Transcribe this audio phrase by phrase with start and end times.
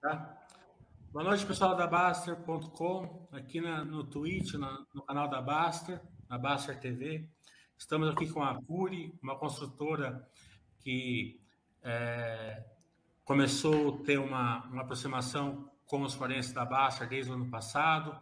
[0.00, 0.34] Tá?
[1.12, 6.38] Boa noite, pessoal da Baster.com, aqui na, no Twitch, na, no canal da Baster, na
[6.38, 7.28] Baster TV.
[7.76, 10.26] Estamos aqui com a Curi, uma construtora
[10.78, 11.38] que
[11.82, 12.64] é,
[13.26, 18.18] começou a ter uma, uma aproximação com os forenses da Baster desde o ano passado,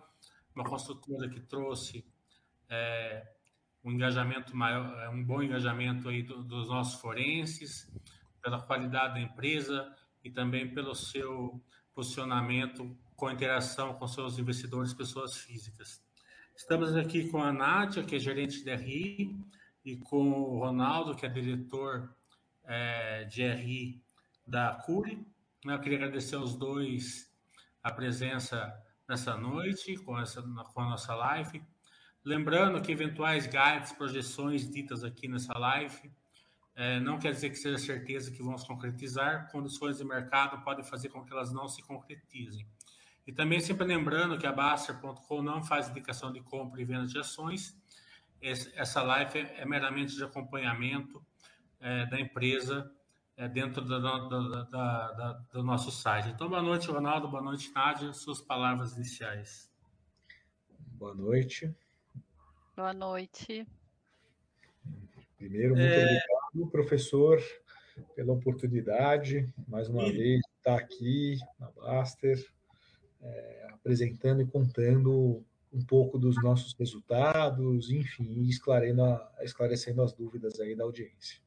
[0.57, 2.05] uma construtora que trouxe
[2.69, 3.25] é,
[3.85, 7.89] um engajamento maior, é, um bom engajamento aí do, dos nossos forenses,
[8.43, 11.63] pela qualidade da empresa e também pelo seu
[11.95, 16.01] posicionamento com interação com seus investidores, pessoas físicas.
[16.55, 19.37] Estamos aqui com a Nádia, que é gerente de RI,
[19.85, 22.15] e com o Ronaldo, que é diretor
[22.65, 24.01] é, de RI
[24.47, 25.27] da Curi.
[25.65, 27.29] Eu queria agradecer aos dois
[27.83, 28.73] a presença
[29.09, 31.61] nessa noite, com, essa, com a nossa live.
[32.25, 36.13] Lembrando que eventuais guides, projeções ditas aqui nessa live,
[36.81, 39.51] é, não quer dizer que seja certeza que vão se concretizar.
[39.51, 42.65] Condições de mercado podem fazer com que elas não se concretizem.
[43.27, 47.19] E também sempre lembrando que a Baster.com não faz indicação de compra e venda de
[47.19, 47.77] ações.
[48.41, 51.21] essa live é, é, meramente de acompanhamento
[51.81, 52.89] é, da empresa
[53.37, 56.29] é, dentro da, da, da, do nosso site.
[56.29, 57.27] Então, boa noite, Ronaldo.
[57.27, 58.13] Boa noite, Nádia.
[58.13, 59.69] Suas palavras iniciais.
[60.93, 61.75] Boa noite.
[62.77, 63.67] Boa noite.
[65.37, 66.38] Primeiro, muito é...
[66.59, 67.41] obrigado, professor,
[68.15, 72.45] pela oportunidade, mais uma vez, estar aqui na Baster,
[73.21, 80.75] é, apresentando e contando um pouco dos nossos resultados, enfim, esclarecendo, esclarecendo as dúvidas aí
[80.75, 81.41] da audiência.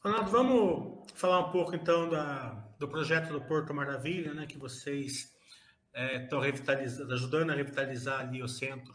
[0.00, 5.36] Ronaldo, vamos falar um pouco então da, do projeto do Porto Maravilha, né, que vocês
[6.22, 6.52] estão é,
[7.12, 8.94] ajudando a revitalizar ali o centro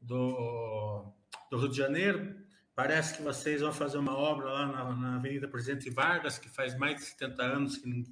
[0.00, 1.12] do,
[1.50, 2.43] do Rio de Janeiro.
[2.74, 6.76] Parece que vocês vão fazer uma obra lá na, na Avenida Presidente Vargas, que faz
[6.76, 8.04] mais de 70 anos que,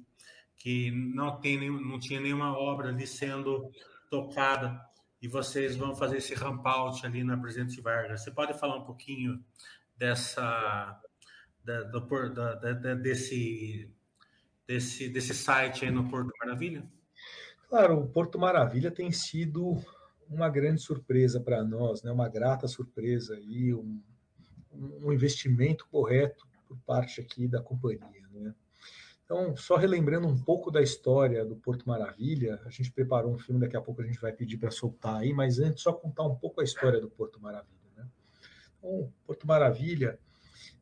[0.55, 3.69] que não, tem, não tinha nenhuma obra ali sendo
[4.09, 4.79] tocada,
[5.21, 8.21] e vocês vão fazer esse ramp out ali na Presidente Vargas.
[8.21, 9.43] Você pode falar um pouquinho
[9.97, 11.01] dessa,
[11.63, 13.89] da, do, da, da, desse,
[14.65, 16.83] desse, desse site aí no Porto Maravilha?
[17.67, 19.77] Claro, o Porto Maravilha tem sido
[20.29, 22.11] uma grande surpresa para nós, né?
[22.11, 24.01] uma grata surpresa e um,
[24.73, 28.27] um investimento correto por parte aqui da companhia.
[28.31, 28.53] Né?
[29.23, 33.61] Então, só relembrando um pouco da história do Porto Maravilha, a gente preparou um filme,
[33.61, 36.35] daqui a pouco a gente vai pedir para soltar aí, mas antes só contar um
[36.35, 37.79] pouco a história do Porto Maravilha.
[37.95, 38.07] Né?
[38.77, 40.19] Então, Porto Maravilha,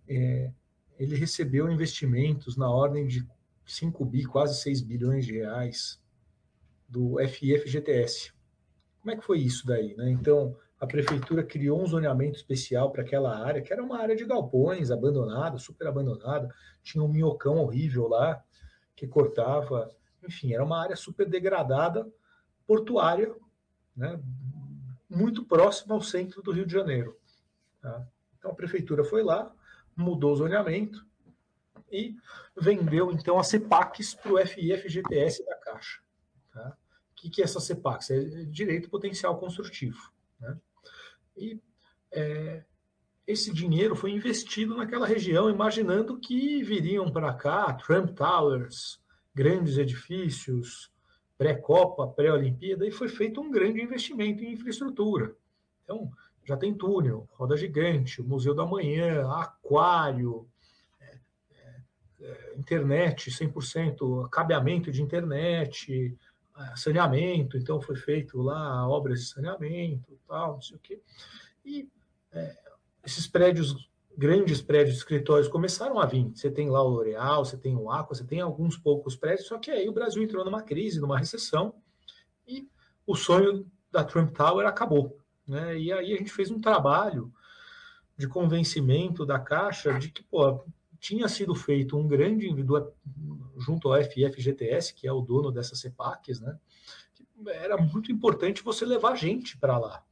[0.08, 0.52] é,
[0.98, 3.28] ele recebeu investimentos na ordem de
[3.66, 6.02] 5 bi, quase 6 bilhões de reais
[6.90, 8.34] do FIFGTS,
[9.02, 9.96] como é que foi isso daí?
[9.96, 10.12] Né?
[10.12, 14.26] Então, a prefeitura criou um zoneamento especial para aquela área, que era uma área de
[14.26, 18.44] galpões, abandonada, super abandonada, tinha um minhocão horrível lá,
[18.96, 19.90] que cortava,
[20.28, 22.12] enfim, era uma área super degradada,
[22.66, 23.34] portuária,
[23.96, 24.20] né?
[25.10, 27.18] muito próxima ao centro do Rio de Janeiro.
[27.80, 28.06] Tá?
[28.38, 29.54] Então, a prefeitura foi lá,
[29.96, 31.06] mudou o zoneamento
[31.92, 32.16] e
[32.60, 36.02] vendeu, então, a CEPACs para o FIFGTS da Caixa.
[36.52, 36.78] Tá?
[37.22, 38.10] que, que é essa CEPAX?
[38.10, 40.12] É direito potencial construtivo.
[40.40, 40.58] Né?
[41.36, 41.60] E
[42.12, 42.64] é,
[43.26, 49.00] esse dinheiro foi investido naquela região, imaginando que viriam para cá Trump Towers,
[49.34, 50.92] grandes edifícios,
[51.38, 55.36] pré-Copa, pré-Olimpíada, e foi feito um grande investimento em infraestrutura.
[55.84, 56.12] Então,
[56.44, 60.48] já tem túnel, roda gigante, Museu da Manhã, aquário,
[61.00, 61.20] é,
[61.52, 61.82] é,
[62.22, 66.18] é internet 100%, cabeamento de internet,
[66.76, 71.02] saneamento, então foi feito lá obras de saneamento, tal, não sei o quê.
[71.66, 71.90] E
[72.32, 72.58] é,
[73.06, 76.32] esses prédios, grandes prédios escritórios começaram a vir.
[76.36, 79.58] Você tem lá o L'Oréal, você tem o Aqua, você tem alguns poucos prédios, só
[79.58, 81.74] que aí o Brasil entrou numa crise, numa recessão,
[82.48, 82.68] e
[83.06, 85.18] o sonho da Trump Tower acabou.
[85.48, 85.78] Né?
[85.78, 87.32] E aí a gente fez um trabalho
[88.18, 90.64] de convencimento da Caixa de que, pô,
[91.02, 92.48] tinha sido feito um grande
[93.58, 96.58] junto ao FFGTS, que é o dono dessas CEPACs, né?
[97.48, 100.06] Era muito importante você levar gente para lá,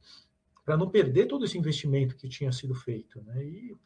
[0.64, 3.44] para não perder todo esse investimento que tinha sido feito, né?
[3.44, 3.76] E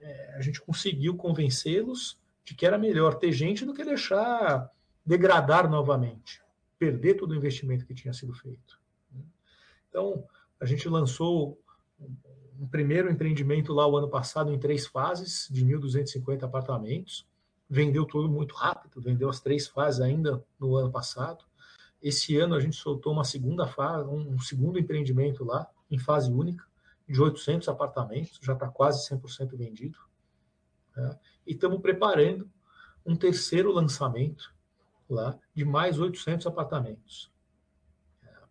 [0.00, 4.68] é, a gente conseguiu convencê-los de que era melhor ter gente do que deixar
[5.06, 6.42] degradar novamente,
[6.76, 8.80] perder todo o investimento que tinha sido feito.
[9.12, 9.22] Né?
[9.88, 10.26] Então,
[10.58, 11.60] a gente lançou
[12.58, 17.26] um primeiro empreendimento lá o ano passado em três fases, de 1.250 apartamentos.
[17.70, 21.44] Vendeu tudo muito rápido, vendeu as três fases ainda no ano passado.
[22.02, 26.64] Esse ano a gente soltou uma segunda fase, um segundo empreendimento lá, em fase única,
[27.08, 29.98] de 800 apartamentos, já está quase 100% vendido.
[30.96, 31.18] Né?
[31.46, 32.50] E estamos preparando
[33.04, 34.52] um terceiro lançamento
[35.08, 37.30] lá de mais 800 apartamentos.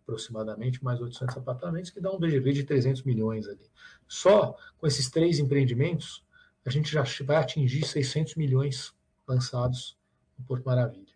[0.08, 3.70] Aproximadamente mais 800 apartamentos, que dá um VGV de 300 milhões ali.
[4.06, 6.24] Só com esses três empreendimentos,
[6.64, 8.94] a gente já vai atingir 600 milhões
[9.26, 9.98] lançados
[10.38, 11.12] no Porto Maravilha,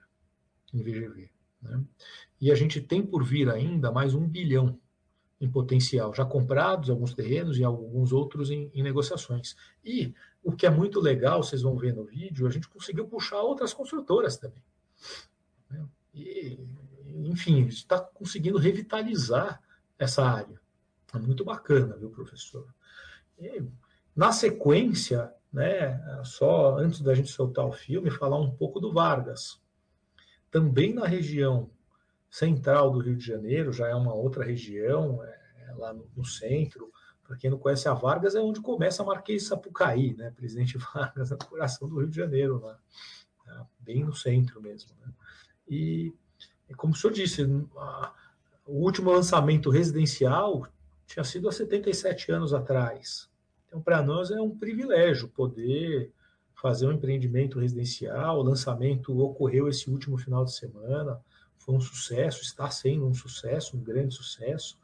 [0.75, 1.31] em VGV.
[1.63, 1.83] Né?
[2.39, 4.79] E a gente tem por vir ainda mais um bilhão
[5.41, 9.57] em potencial, já comprados alguns terrenos e alguns outros em, em, negociações.
[9.83, 10.13] E
[10.45, 13.73] o que é muito legal, vocês vão ver no vídeo, a gente conseguiu puxar outras
[13.73, 14.63] construtoras também.
[15.71, 15.83] Né?
[16.15, 16.59] E,
[17.17, 19.63] enfim, está conseguindo revitalizar
[19.99, 20.61] essa área.
[21.15, 22.67] É muito bacana, viu, professor?
[23.39, 23.63] E,
[24.15, 29.61] na sequência, né, só antes da gente soltar o filme, falar um pouco do Vargas.
[30.51, 31.71] Também na região
[32.31, 36.25] central do Rio de Janeiro, já é uma outra região, é, é lá no, no
[36.25, 36.91] centro.
[37.23, 40.31] Para quem não conhece a Vargas, é onde começa a Marquês Sapucaí, né?
[40.31, 42.79] Presidente Vargas, no coração do Rio de Janeiro, lá,
[43.47, 43.67] né?
[43.81, 44.91] bem no centro mesmo.
[45.01, 45.13] Né?
[45.69, 46.15] E,
[46.77, 47.43] como o senhor disse,
[47.77, 48.13] a,
[48.67, 50.67] o último lançamento residencial
[51.07, 53.29] tinha sido há 77 anos atrás.
[53.67, 56.13] Então, para nós é um privilégio poder
[56.55, 58.39] fazer um empreendimento residencial.
[58.39, 61.21] O lançamento ocorreu esse último final de semana,
[61.59, 64.79] foi um sucesso, está sendo um sucesso, um grande sucesso.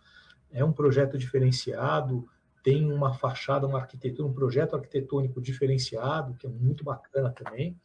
[0.51, 2.29] É um projeto diferenciado,
[2.63, 7.77] tem uma fachada, uma arquitetura, um projeto arquitetônico diferenciado, que é muito bacana também.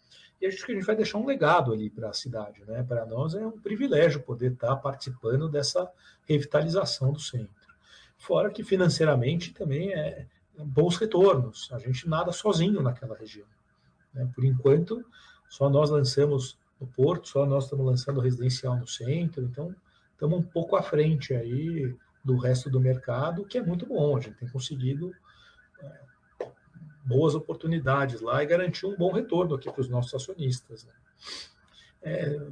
[0.44, 2.66] E acho que a gente vai deixar um legado ali para a cidade.
[2.68, 2.84] Né?
[2.84, 5.90] Para nós é um privilégio poder estar participando dessa
[6.28, 7.74] revitalização do centro.
[8.18, 11.70] Fora que financeiramente também é, bons retornos.
[11.72, 13.48] A gente nada sozinho naquela região.
[14.14, 14.30] Né?
[14.36, 15.06] Por enquanto,
[15.48, 19.74] só nós lançamos no Porto, só nós estamos lançando residencial no centro, então
[20.12, 24.18] estamos um pouco à frente aí do resto do mercado, que é muito bom.
[24.18, 25.14] A gente tem conseguido é,
[27.06, 30.86] boas oportunidades lá e garantir um bom retorno aqui para os nossos acionistas.
[30.86, 30.94] Né?
[32.02, 32.48] É,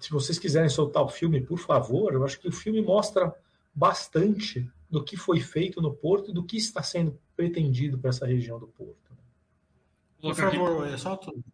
[0.00, 3.34] se vocês quiserem soltar o filme, por favor, eu acho que o filme mostra
[3.74, 8.26] bastante do que foi feito no Porto e do que está sendo pretendido para essa
[8.26, 9.10] região do Porto.
[9.10, 9.16] Né?
[10.20, 11.44] Por favor, é só tudo.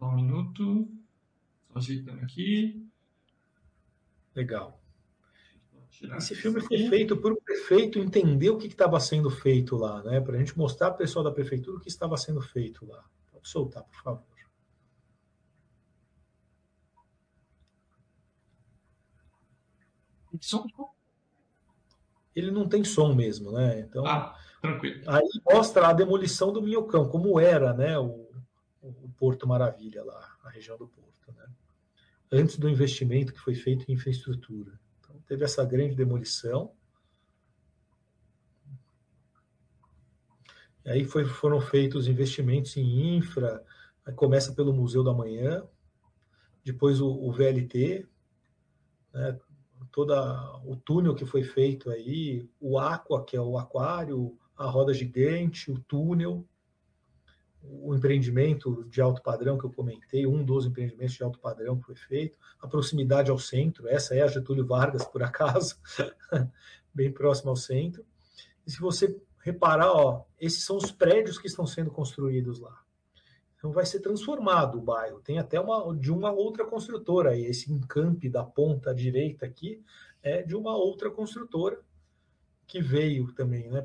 [0.00, 0.88] Um minuto.
[1.72, 2.84] Só ajeitando aqui.
[4.34, 4.80] Legal.
[6.02, 10.20] Esse filme foi feito por o prefeito entender o que estava sendo feito lá, né?
[10.20, 13.02] Para a gente mostrar para o pessoal da prefeitura o que estava sendo feito lá.
[13.32, 14.24] Pode soltar, por favor.
[20.38, 20.66] Som
[22.34, 23.80] ele não tem som mesmo, né?
[23.80, 25.02] Então, ah, tranquilo.
[25.06, 27.98] Aí mostra a demolição do Minhocão, como era, né?
[27.98, 28.28] O,
[28.82, 31.46] o Porto Maravilha lá, a região do Porto, né?
[32.30, 34.78] Antes do investimento que foi feito em infraestrutura.
[35.26, 36.72] Teve essa grande demolição.
[40.84, 43.64] E aí foi, foram feitos investimentos em infra,
[44.14, 45.66] começa pelo Museu da Manhã,
[46.64, 48.06] depois o, o VLT,
[49.12, 49.38] né,
[49.90, 54.94] toda o túnel que foi feito aí, o Aqua, que é o aquário, a roda
[54.94, 56.46] gigante, o túnel,
[57.68, 61.86] o empreendimento de alto padrão que eu comentei, um dos empreendimentos de alto padrão que
[61.86, 65.76] foi feito, a proximidade ao centro, essa é a Getúlio Vargas, por acaso,
[66.94, 68.04] bem próximo ao centro.
[68.66, 72.82] E se você reparar, ó, esses são os prédios que estão sendo construídos lá.
[73.56, 75.20] Então vai ser transformado o bairro.
[75.20, 77.44] Tem até uma de uma outra construtora aí.
[77.46, 79.82] Esse encampe da ponta direita aqui
[80.22, 81.80] é de uma outra construtora
[82.66, 83.80] que veio também né,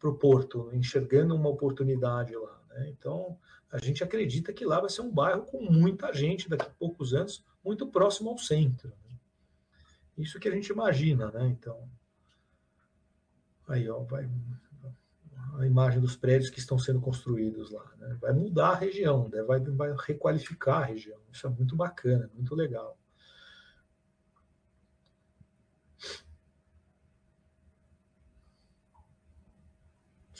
[0.00, 2.60] para o Porto, enxergando uma oportunidade lá.
[2.70, 2.88] Né?
[2.90, 3.38] Então
[3.70, 7.14] a gente acredita que lá vai ser um bairro com muita gente daqui a poucos
[7.14, 8.88] anos, muito próximo ao centro.
[8.88, 9.16] Né?
[10.18, 11.46] Isso que a gente imagina, né?
[11.48, 11.88] Então
[13.68, 14.28] aí ó, vai
[15.58, 17.84] a imagem dos prédios que estão sendo construídos lá.
[17.98, 18.16] Né?
[18.20, 19.42] Vai mudar a região, né?
[19.42, 21.18] vai, vai requalificar a região.
[21.30, 22.96] Isso é muito bacana, muito legal.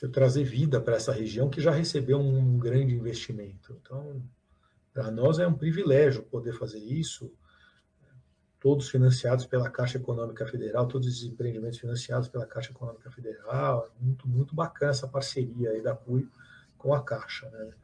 [0.00, 3.78] Você trazer vida para essa região que já recebeu um grande investimento.
[3.82, 4.22] Então,
[4.94, 7.30] para nós é um privilégio poder fazer isso
[8.58, 13.90] todos financiados pela Caixa Econômica Federal, todos os empreendimentos financiados pela Caixa Econômica Federal.
[14.00, 16.26] Muito, muito bacana essa parceria aí da CUI
[16.78, 17.50] com a Caixa.
[17.50, 17.74] Né?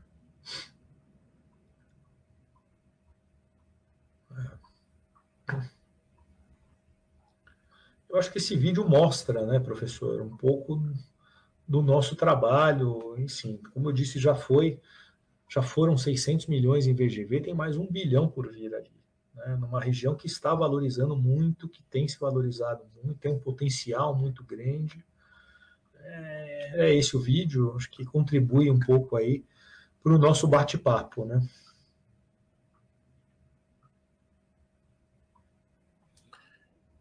[5.51, 5.69] É.
[8.09, 10.81] Eu acho que esse vídeo mostra, né, professor, um pouco
[11.67, 14.81] do nosso trabalho, enfim, como eu disse, já foi,
[15.49, 18.93] já foram 600 milhões em VGV, tem mais um bilhão por vir ali,
[19.35, 19.57] né?
[19.57, 24.45] numa região que está valorizando muito, que tem se valorizado muito, tem um potencial muito
[24.45, 25.05] grande.
[25.99, 29.45] É, é esse o vídeo, acho que contribui um pouco aí
[30.03, 31.45] para o nosso bate-papo, né?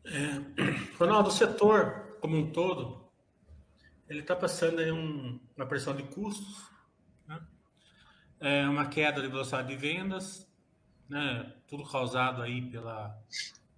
[0.05, 3.04] É, Ronaldo, o setor como um todo
[4.07, 6.69] ele está passando aí um, uma pressão de custos,
[7.27, 7.39] né?
[8.39, 10.51] é, uma queda de velocidade de vendas,
[11.09, 11.53] né?
[11.67, 13.19] tudo causado aí pela,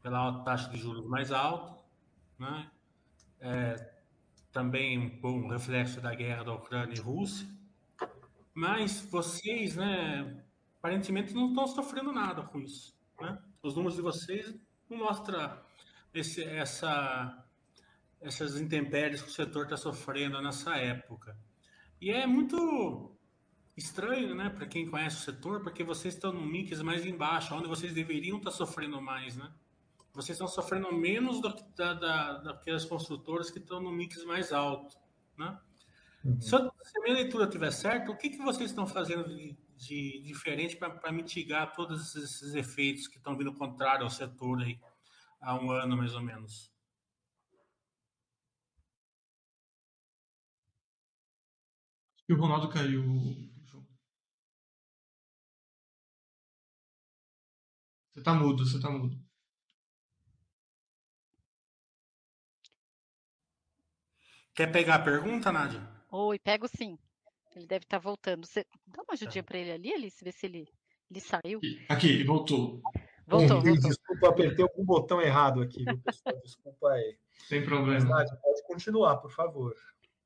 [0.01, 1.81] pela taxa de juros mais alta,
[2.37, 2.69] né?
[3.39, 3.93] É,
[4.51, 7.47] também um, um reflexo da guerra da Ucrânia e Rússia,
[8.53, 10.43] mas vocês, né,
[10.79, 13.37] aparentemente não estão sofrendo nada com isso, né?
[13.61, 14.55] Os números de vocês
[14.89, 15.61] não mostram
[16.13, 17.45] esse, essa,
[18.21, 21.37] essas intempéries que o setor está sofrendo nessa época.
[22.01, 23.15] E é muito
[23.75, 27.67] estranho, né, para quem conhece o setor, porque vocês estão no mix mais embaixo, onde
[27.67, 29.51] vocês deveriam estar tá sofrendo mais, né?
[30.13, 34.51] Vocês estão sofrendo menos do que da, da, daquelas construtoras que estão no mix mais
[34.51, 34.97] alto,
[35.37, 35.59] né?
[36.25, 36.41] Uhum.
[36.41, 36.71] Se, a
[37.03, 41.73] minha leitura estiver certa, o que, que vocês estão fazendo de, de diferente para mitigar
[41.75, 44.79] todos esses efeitos que estão vindo contrário ao setor aí
[45.39, 46.71] há um ano mais ou menos?
[52.29, 53.03] E o Ronaldo caiu.
[58.13, 59.15] Você tá mudo, você tá mudo.
[64.53, 65.87] Quer pegar a pergunta, Nádia?
[66.11, 66.97] Oi, pego sim.
[67.55, 68.45] Ele deve estar tá voltando.
[68.45, 69.47] Você dá uma ajudinha tá.
[69.47, 70.67] para ele ali, Alice, ver se ele,
[71.09, 71.61] ele saiu.
[71.87, 72.81] Aqui, voltou.
[73.27, 73.89] Voltou, voltou.
[73.89, 76.41] Desculpa, apertei algum botão errado aqui, viu, pessoal?
[76.41, 77.19] Desculpa aí.
[77.47, 77.99] Sem problema.
[77.99, 79.75] Mas, Nádia, pode continuar, por favor.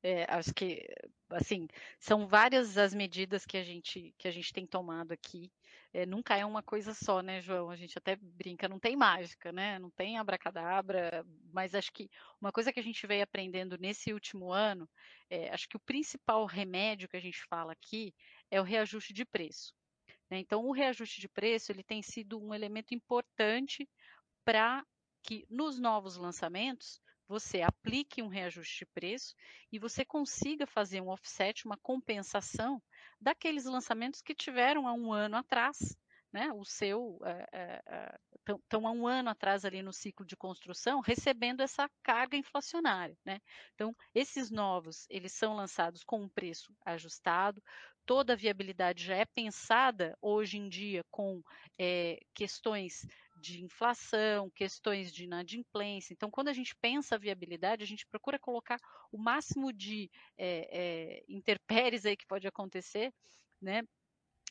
[0.02, 0.84] É, acho que,
[1.30, 1.68] assim,
[1.98, 5.52] são várias as medidas que a gente, que a gente tem tomado aqui.
[5.92, 7.70] É, nunca é uma coisa só, né, João?
[7.70, 9.78] A gente até brinca, não tem mágica, né?
[9.78, 14.50] Não tem abracadabra, mas acho que uma coisa que a gente veio aprendendo nesse último
[14.52, 14.88] ano,
[15.30, 18.12] é, acho que o principal remédio que a gente fala aqui
[18.50, 19.72] é o reajuste de preço.
[20.30, 20.38] Né?
[20.38, 23.88] Então, o reajuste de preço ele tem sido um elemento importante
[24.44, 24.84] para
[25.22, 29.34] que nos novos lançamentos você aplique um reajuste de preço
[29.70, 32.82] e você consiga fazer um offset, uma compensação
[33.20, 35.96] daqueles lançamentos que tiveram há um ano atrás,
[36.32, 36.50] né?
[36.52, 37.18] O seu
[38.58, 43.40] estão há um ano atrás ali no ciclo de construção recebendo essa carga inflacionária, né?
[43.74, 47.62] Então esses novos eles são lançados com um preço ajustado,
[48.06, 51.42] toda a viabilidade já é pensada hoje em dia com
[51.78, 53.06] é, questões
[53.42, 56.14] de inflação, questões de inadimplência.
[56.14, 58.78] Então, quando a gente pensa a viabilidade, a gente procura colocar
[59.10, 60.08] o máximo de
[60.38, 63.12] é, é, interpéries aí que pode acontecer,
[63.60, 63.82] né?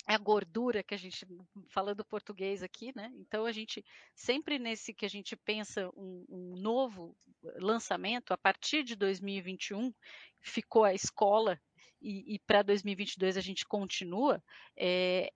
[0.10, 1.26] É a gordura que a gente,
[1.70, 3.12] falando português aqui, né?
[3.16, 7.16] Então, a gente, sempre nesse que a gente pensa um, um novo
[7.60, 9.94] lançamento, a partir de 2021,
[10.42, 11.60] ficou a escola
[12.02, 14.44] e, e para 2022 a gente continua,
[14.76, 15.32] é,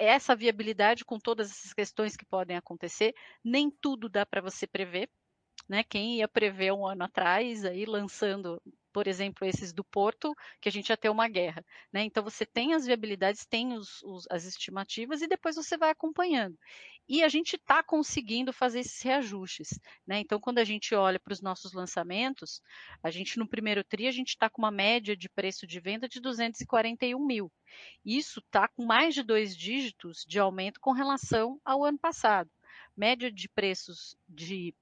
[0.00, 3.14] essa viabilidade com todas essas questões que podem acontecer,
[3.44, 5.10] nem tudo dá para você prever.
[5.70, 5.84] Né?
[5.84, 8.60] Quem ia prever um ano atrás, aí lançando,
[8.92, 11.64] por exemplo, esses do Porto, que a gente ia ter uma guerra.
[11.92, 12.02] Né?
[12.02, 16.58] Então você tem as viabilidades, tem os, os, as estimativas e depois você vai acompanhando.
[17.08, 19.78] E a gente está conseguindo fazer esses reajustes.
[20.04, 20.18] Né?
[20.18, 22.60] Então, quando a gente olha para os nossos lançamentos,
[23.00, 26.08] a gente no primeiro TRI, a gente está com uma média de preço de venda
[26.08, 27.48] de 241 mil.
[28.04, 32.50] Isso está com mais de dois dígitos de aumento com relação ao ano passado.
[32.96, 34.74] Média de preços de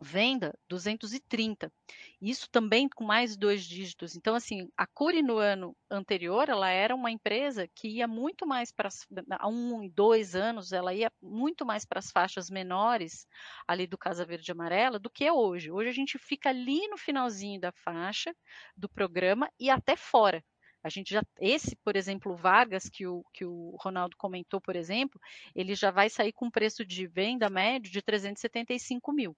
[0.00, 1.72] venda 230.
[2.20, 4.16] Isso também com mais dois dígitos.
[4.16, 8.72] Então, assim, a Curi no ano anterior, ela era uma empresa que ia muito mais
[8.72, 8.88] para
[9.38, 13.26] há um dois anos, ela ia muito mais para as faixas menores
[13.66, 15.70] ali do Casa Verde e Amarela do que é hoje.
[15.70, 18.34] Hoje a gente fica ali no finalzinho da faixa
[18.76, 20.44] do programa e até fora.
[20.84, 25.18] A gente já, esse, por exemplo, Vargas, que o, que o Ronaldo comentou, por exemplo,
[25.54, 29.34] ele já vai sair com preço de venda médio de 375 mil.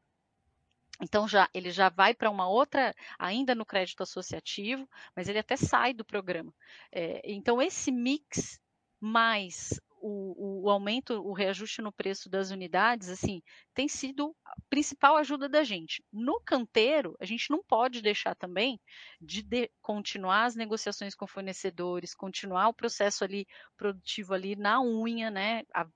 [1.00, 5.56] Então já ele já vai para uma outra, ainda no crédito associativo, mas ele até
[5.56, 6.52] sai do programa.
[6.92, 8.60] É, então esse mix
[9.00, 13.42] mais o, o, aumento, o reajuste no preço das unidades, assim,
[13.74, 16.04] tem sido a principal ajuda da gente.
[16.12, 18.80] No canteiro, a gente não pode deixar também
[19.20, 25.30] de, de continuar as negociações com fornecedores, continuar o processo ali produtivo ali na unha,
[25.30, 25.86] né, a,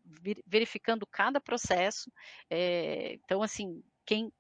[0.47, 2.11] verificando cada processo.
[2.49, 4.33] É, então, assim, quem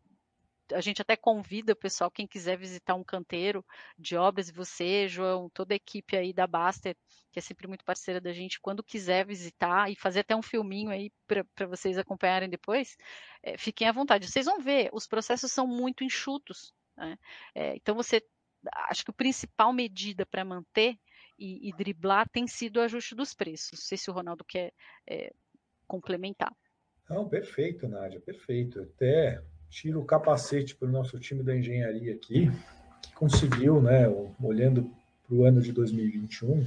[0.73, 3.65] a gente até convida o pessoal, quem quiser visitar um canteiro
[3.99, 6.97] de obras, você, João, toda a equipe aí da Baster,
[7.31, 10.91] que é sempre muito parceira da gente, quando quiser visitar e fazer até um filminho
[10.91, 12.97] aí para vocês acompanharem depois,
[13.43, 14.29] é, fiquem à vontade.
[14.29, 16.73] Vocês vão ver, os processos são muito enxutos.
[16.97, 17.17] Né?
[17.55, 18.23] É, então você,
[18.89, 20.99] acho que a principal medida para manter
[21.39, 23.79] e, e, driblar tem sido o ajuste dos preços.
[23.81, 24.73] Não sei se o Ronaldo quer
[25.09, 25.33] é,
[25.87, 26.55] complementar.
[27.09, 28.81] Não, perfeito, Nádia, perfeito.
[28.81, 32.51] Até tiro o capacete para o nosso time da engenharia aqui,
[33.01, 34.07] que conseguiu, né,
[34.43, 34.91] olhando
[35.27, 36.67] para o ano de 2021,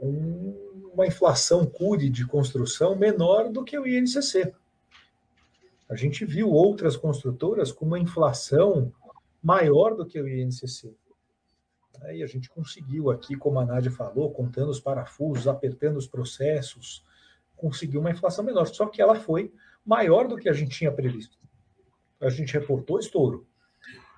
[0.00, 4.52] um, uma inflação CURI de construção menor do que o INCC.
[5.88, 8.92] A gente viu outras construtoras com uma inflação
[9.42, 10.94] maior do que o INCC.
[12.14, 17.04] E a gente conseguiu aqui, como a Nádia falou, contando os parafusos, apertando os processos,
[17.56, 18.66] conseguiu uma inflação menor.
[18.66, 19.52] Só que ela foi
[19.84, 21.39] maior do que a gente tinha previsto.
[22.20, 23.46] A gente reportou estouro.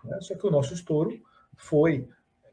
[0.05, 0.21] Né?
[0.21, 1.21] Só que o nosso estouro
[1.57, 2.09] foi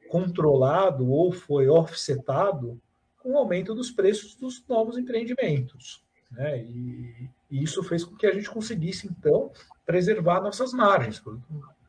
[0.09, 2.79] controlado ou foi offsetado
[3.17, 6.03] com o aumento dos preços dos novos empreendimentos.
[6.31, 6.63] Né?
[6.63, 9.51] E, e, isso fez com que a gente conseguisse, então,
[9.85, 11.21] preservar nossas margens.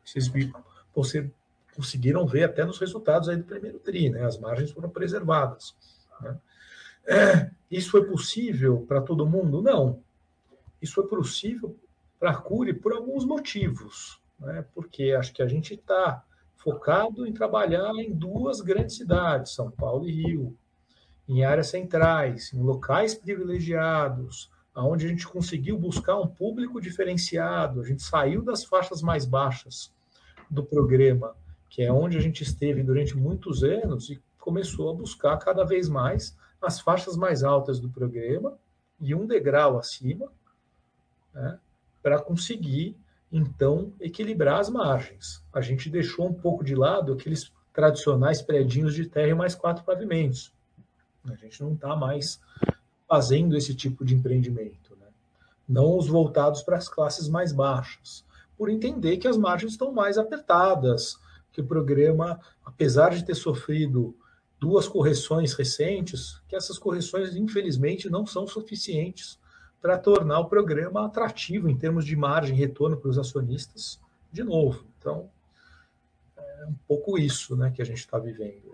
[0.04, 0.30] Vocês,
[0.94, 1.30] você,
[1.74, 4.24] conseguiram ver até nos resultados aí do primeiro TRI, né?
[4.24, 5.74] as margens foram preservadas.
[6.20, 6.38] Né?
[7.06, 9.62] É, isso foi possível para todo mundo?
[9.62, 10.02] Não.
[10.80, 11.76] Isso foi possível
[12.20, 14.20] para a Cure por alguns motivos.
[14.38, 14.64] Né?
[14.74, 16.22] Porque acho que a gente está
[16.56, 20.56] focado em trabalhar em duas grandes cidades, São Paulo e Rio,
[21.26, 27.84] em áreas centrais, em locais privilegiados, aonde a gente conseguiu buscar um público diferenciado, a
[27.84, 29.92] gente saiu das faixas mais baixas
[30.50, 31.34] do programa,
[31.68, 35.88] que é onde a gente esteve durante muitos anos e começou a buscar cada vez
[35.88, 38.58] mais as faixas mais altas do programa
[39.00, 40.30] e um degrau acima,
[41.32, 41.58] né,
[42.02, 42.96] para conseguir
[43.32, 45.42] então equilibrar as margens.
[45.52, 49.84] A gente deixou um pouco de lado aqueles tradicionais predinhos de terra e mais quatro
[49.84, 50.52] pavimentos.
[51.24, 52.40] A gente não está mais
[53.08, 55.06] fazendo esse tipo de empreendimento, né?
[55.68, 58.24] não os voltados para as classes mais baixas,
[58.56, 61.18] por entender que as margens estão mais apertadas,
[61.52, 64.16] que o programa, apesar de ter sofrido
[64.58, 69.39] duas correções recentes, que essas correções, infelizmente, não são suficientes
[69.80, 74.42] para tornar o programa atrativo em termos de margem e retorno para os acionistas de
[74.42, 74.84] novo.
[74.98, 75.30] Então,
[76.36, 78.70] é um pouco isso né, que a gente está vivendo.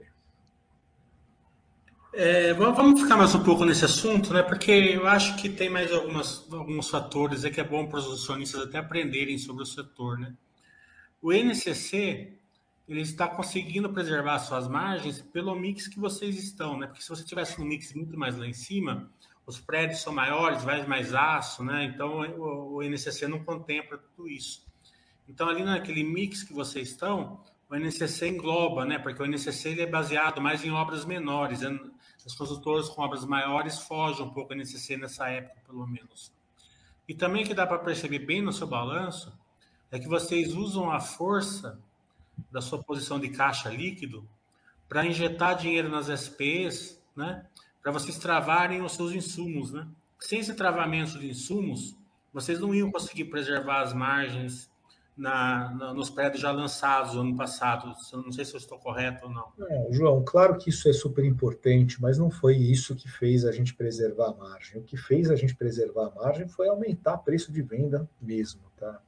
[2.18, 4.42] É, vamos ficar mais um pouco nesse assunto, né?
[4.42, 8.62] Porque eu acho que tem mais algumas, alguns fatores que é bom para os acionistas
[8.62, 10.34] até aprenderem sobre o setor, né?
[11.20, 12.38] O NCC
[12.88, 16.86] ele está conseguindo preservar suas margens pelo mix que vocês estão, né?
[16.86, 19.10] Porque se você tivesse um mix muito mais lá em cima,
[19.46, 21.84] os prédios são maiores, vai mais aço, né?
[21.84, 24.66] Então o, o NCC não contempla tudo isso.
[25.28, 28.98] Então ali naquele mix que vocês estão, o NCC engloba, né?
[28.98, 31.60] Porque o NCC ele é baseado mais em obras menores.
[31.60, 31.78] Né?
[32.24, 36.32] As construtoras com obras maiores fogem um pouco do NCC nessa época, pelo menos.
[37.08, 39.32] E também que dá para perceber bem no seu balanço
[39.92, 41.80] é que vocês usam a força
[42.50, 44.28] da sua posição de caixa líquido
[44.88, 47.46] para injetar dinheiro nas SPs, né?
[47.86, 49.86] Para vocês travarem os seus insumos, né?
[50.18, 51.96] Sem esse travamento de insumos,
[52.32, 54.68] vocês não iam conseguir preservar as margens
[55.16, 57.94] na, na, nos prédios já lançados no ano passado.
[58.12, 59.52] Não sei se eu estou correto ou não.
[59.70, 63.52] É, João, claro que isso é super importante, mas não foi isso que fez a
[63.52, 64.80] gente preservar a margem.
[64.80, 68.62] O que fez a gente preservar a margem foi aumentar o preço de venda mesmo,
[68.76, 69.00] tá?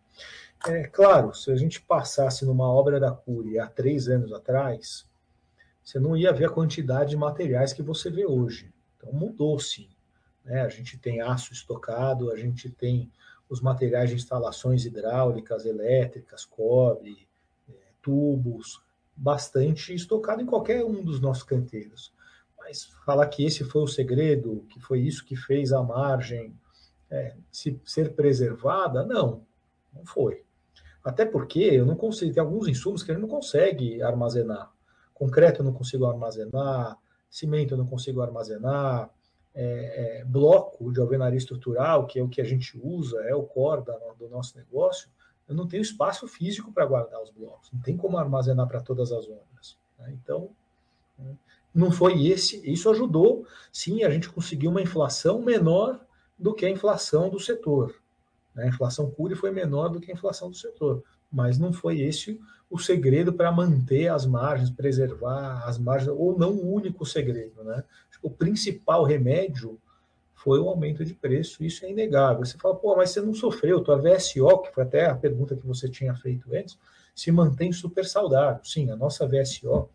[0.68, 5.04] É claro, se a gente passasse numa obra da Cury há três anos atrás,
[5.88, 8.70] você não ia ver a quantidade de materiais que você vê hoje.
[8.94, 9.88] Então mudou sim.
[10.44, 10.61] Né?
[10.61, 13.11] A gente tem aço estocado, a gente tem
[13.48, 17.27] os materiais de instalações hidráulicas, elétricas, cobre,
[17.66, 17.72] é,
[18.03, 18.83] tubos,
[19.16, 22.12] bastante estocado em qualquer um dos nossos canteiros.
[22.59, 26.55] Mas falar que esse foi o segredo, que foi isso que fez a margem
[27.11, 29.42] é, se, ser preservada, não,
[29.90, 30.44] não foi.
[31.03, 34.70] Até porque eu não consigo, tem alguns insumos que a gente não consegue armazenar.
[35.18, 36.96] Concreto eu não consigo armazenar,
[37.28, 39.11] cimento eu não consigo armazenar,
[39.54, 43.42] é, é, bloco de alvenaria estrutural, que é o que a gente usa, é o
[43.42, 45.09] core da, do nosso negócio,
[45.48, 49.11] eu não tenho espaço físico para guardar os blocos, não tem como armazenar para todas
[49.11, 49.76] as obras.
[49.98, 50.12] Né?
[50.12, 50.50] Então,
[51.18, 51.35] né,
[51.74, 56.00] não foi esse, isso ajudou, sim, a gente conseguiu uma inflação menor
[56.38, 57.94] do que a inflação do setor.
[58.54, 58.64] Né?
[58.64, 62.40] A inflação CURI foi menor do que a inflação do setor, mas não foi esse
[62.70, 67.82] o segredo para manter as margens, preservar as margens, ou não o único segredo, né?
[68.22, 69.78] o principal remédio
[70.34, 72.44] foi o aumento de preço, isso é inegável.
[72.44, 75.66] Você fala, pô, mas você não sofreu, tua VSO, que foi até a pergunta que
[75.66, 76.78] você tinha feito antes,
[77.14, 78.64] se mantém super saudável.
[78.64, 79.88] Sim, a nossa VSO,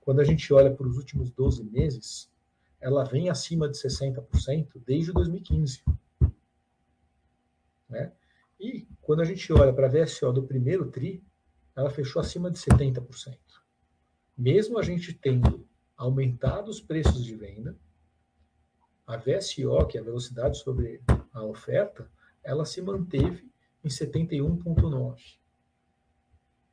[0.00, 2.30] quando a gente olha para os últimos 12 meses,
[2.80, 5.82] ela vem acima de 60% desde 2015.
[7.88, 8.10] Né?
[8.62, 11.20] E quando a gente olha para a VSO do primeiro TRI,
[11.74, 13.36] ela fechou acima de 70%.
[14.38, 17.76] Mesmo a gente tendo aumentado os preços de venda,
[19.04, 22.08] a VSO, que é a velocidade sobre a oferta,
[22.44, 23.50] ela se manteve
[23.82, 25.16] em 71,9.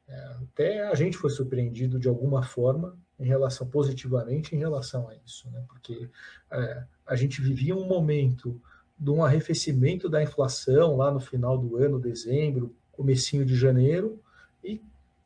[0.07, 5.15] É, até a gente foi surpreendido de alguma forma em relação positivamente em relação a
[5.15, 5.63] isso, né?
[5.67, 6.09] porque
[6.51, 8.61] é, a gente vivia um momento
[8.99, 14.19] de um arrefecimento da inflação lá no final do ano, dezembro, comecinho de janeiro,
[14.63, 14.81] e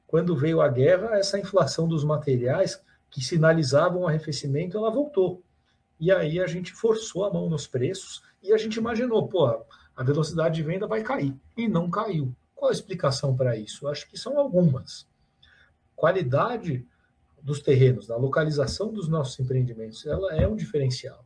[0.05, 5.41] quando veio a guerra, essa inflação dos materiais que sinalizavam um arrefecimento, ela voltou.
[5.99, 9.47] E aí a gente forçou a mão nos preços e a gente imaginou, pô,
[9.95, 11.36] a velocidade de venda vai cair.
[11.57, 12.36] E não caiu.
[12.53, 13.88] Qual a explicação para isso?
[13.88, 15.07] Acho que são algumas.
[15.95, 16.86] Qualidade
[17.41, 21.25] dos terrenos, da localização dos nossos empreendimentos, ela é um diferencial.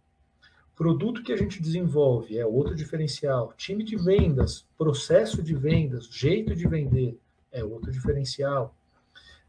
[0.77, 3.51] Produto que a gente desenvolve é outro diferencial.
[3.57, 7.19] Time de vendas, processo de vendas, jeito de vender
[7.51, 8.75] é outro diferencial.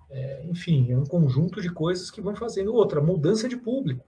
[0.08, 2.72] É, enfim, é um conjunto de coisas que vão fazendo.
[2.72, 4.06] Outra, mudança de público.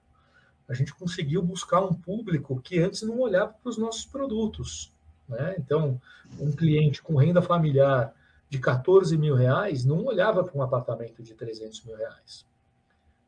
[0.66, 4.90] A gente conseguiu buscar um público que antes não olhava para os nossos produtos.
[5.28, 5.56] Né?
[5.58, 6.00] Então,
[6.38, 8.14] um cliente com renda familiar
[8.48, 12.46] de 14 mil reais não olhava para um apartamento de 300 mil reais.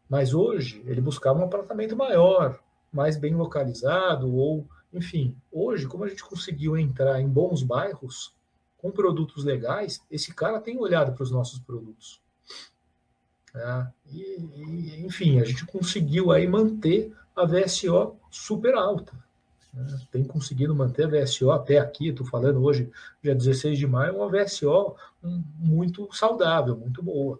[0.08, 2.58] Mas hoje, ele buscava um apartamento maior,
[2.92, 8.34] mais bem localizado, ou, enfim, hoje, como a gente conseguiu entrar em bons bairros,
[8.82, 12.20] com produtos legais, esse cara tem olhado para os nossos produtos.
[13.54, 19.12] É, e, e, enfim, a gente conseguiu aí manter a VSO super alta.
[19.72, 20.00] Né?
[20.10, 22.90] Tem conseguido manter a VSO até aqui, estou falando hoje,
[23.22, 27.38] dia 16 de maio, uma VSO muito saudável, muito boa,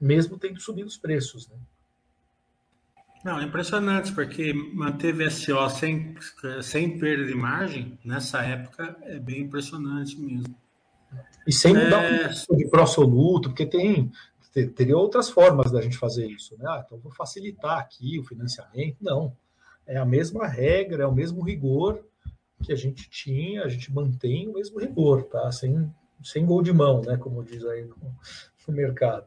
[0.00, 1.48] mesmo tendo subido os preços.
[1.48, 1.56] Né?
[3.24, 6.14] Não, é impressionante, porque manter VSO sem,
[6.62, 10.54] sem perda de margem, nessa época, é bem impressionante mesmo.
[11.46, 12.30] E sem mudar é...
[12.48, 14.12] o de pró-soluto, porque tem,
[14.74, 16.56] teria outras formas da gente fazer isso.
[16.58, 16.64] Né?
[16.68, 18.96] Ah, então vou facilitar aqui o financiamento.
[19.00, 19.34] Não.
[19.86, 22.04] É a mesma regra, é o mesmo rigor
[22.62, 25.50] que a gente tinha, a gente mantém o mesmo rigor, tá?
[25.50, 25.90] Sem,
[26.22, 27.16] sem gol de mão, né?
[27.16, 27.96] Como diz aí no,
[28.66, 29.26] no mercado.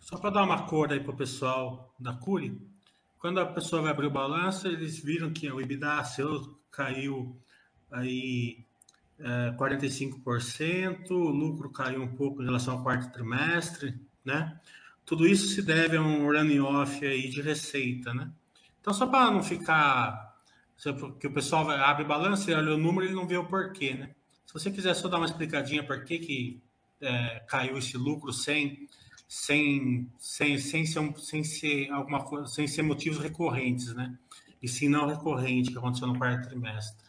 [0.00, 2.60] Só para dar uma cor aí para o pessoal da Curi,
[3.20, 7.38] quando a pessoa vai abrir o balanço, eles viram que o EBITDA seu caiu
[7.92, 8.64] aí
[9.18, 14.58] é, 45%, o lucro caiu um pouco em relação ao quarto trimestre, né?
[15.04, 18.32] Tudo isso se deve a um running off aí de receita, né?
[18.80, 20.30] Então, só para não ficar
[21.20, 24.14] que o pessoal abre balanço e olha o número e não vê o porquê, né?
[24.46, 26.62] Se você quiser só dar uma explicadinha por que, que
[27.02, 28.88] é, caiu esse lucro sem
[29.30, 34.18] sem, sem, sem, ser, sem ser alguma coisa, sem ser motivos recorrentes, né?
[34.60, 37.06] E sim não recorrente que aconteceu no quarto trimestre.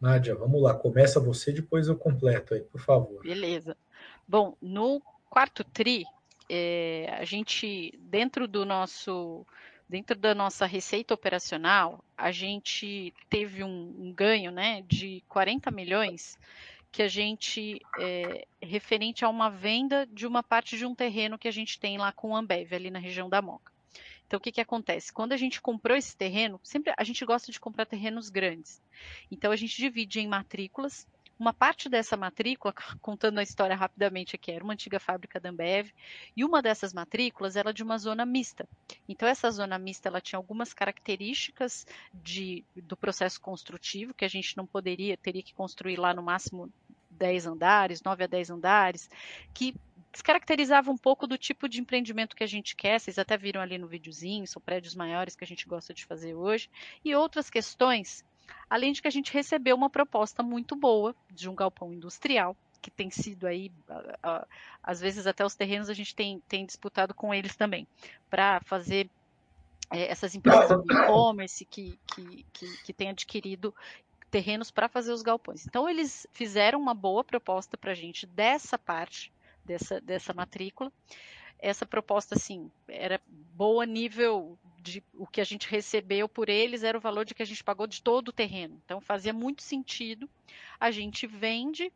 [0.00, 3.24] Nádia, vamos lá, começa você, depois eu completo aí, por favor.
[3.24, 3.76] Beleza.
[4.26, 6.04] Bom, no quarto tri,
[6.48, 9.44] é, a gente, dentro do nosso,
[9.88, 16.38] dentro da nossa receita operacional, a gente teve um, um ganho, né, de 40 milhões
[16.94, 21.48] que a gente é, referente a uma venda de uma parte de um terreno que
[21.48, 23.72] a gente tem lá com o Ambev, ali na região da Moca.
[24.24, 25.12] Então, o que, que acontece?
[25.12, 28.80] Quando a gente comprou esse terreno, sempre a gente gosta de comprar terrenos grandes.
[29.28, 31.04] Então, a gente divide em matrículas.
[31.36, 35.90] Uma parte dessa matrícula, contando a história rapidamente aqui, era uma antiga fábrica da Ambev,
[36.36, 38.68] e uma dessas matrículas era de uma zona mista.
[39.08, 44.56] Então, essa zona mista ela tinha algumas características de, do processo construtivo que a gente
[44.56, 46.72] não poderia, teria que construir lá no máximo
[47.24, 49.08] 10 andares, 9 a 10 andares,
[49.54, 49.74] que
[50.12, 53.78] descaracterizava um pouco do tipo de empreendimento que a gente quer, vocês até viram ali
[53.78, 56.68] no videozinho, são prédios maiores que a gente gosta de fazer hoje,
[57.02, 58.22] e outras questões,
[58.68, 62.90] além de que a gente recebeu uma proposta muito boa de um galpão industrial, que
[62.90, 63.72] tem sido aí,
[64.82, 67.88] às vezes até os terrenos a gente tem, tem disputado com eles também,
[68.28, 69.08] para fazer
[69.90, 73.74] é, essas empresas de e-commerce que, que, que, que têm adquirido
[74.34, 75.64] terrenos para fazer os galpões.
[75.64, 79.32] Então, eles fizeram uma boa proposta para a gente dessa parte,
[79.64, 80.92] dessa, dessa matrícula.
[81.56, 86.98] Essa proposta, assim, era boa nível de o que a gente recebeu por eles era
[86.98, 88.82] o valor de que a gente pagou de todo o terreno.
[88.84, 90.28] Então, fazia muito sentido.
[90.80, 91.92] A gente vende.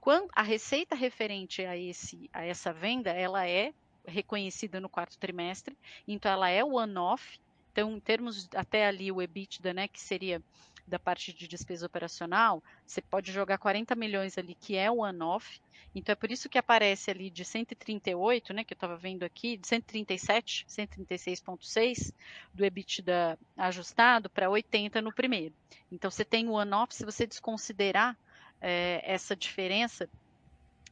[0.00, 3.72] Quando a receita referente a, esse, a essa venda, ela é
[4.04, 7.38] reconhecida no quarto trimestre, então ela é one-off.
[7.70, 10.42] Então, em termos até ali o EBITDA, né, que seria
[10.86, 15.60] da parte de despesa operacional, você pode jogar 40 milhões ali, que é o one-off.
[15.94, 19.56] Então, é por isso que aparece ali de 138, né, que eu estava vendo aqui,
[19.56, 22.12] de 137, 136,6
[22.52, 25.54] do EBITDA ajustado para 80 no primeiro.
[25.90, 28.16] Então, você tem o one-off, se você desconsiderar
[28.60, 30.08] é, essa diferença,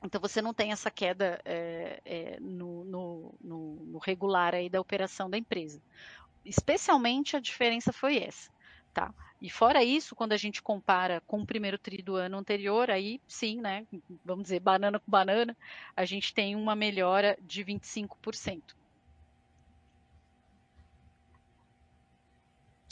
[0.02, 4.80] então você não tem essa queda é, é, no, no, no, no regular aí da
[4.80, 5.80] operação da empresa.
[6.44, 8.53] Especialmente a diferença foi essa
[8.94, 9.12] Tá.
[9.42, 13.20] E fora isso, quando a gente compara com o primeiro tri do ano anterior, aí
[13.26, 13.84] sim, né,
[14.24, 15.56] vamos dizer, banana com banana,
[15.96, 18.62] a gente tem uma melhora de 25%.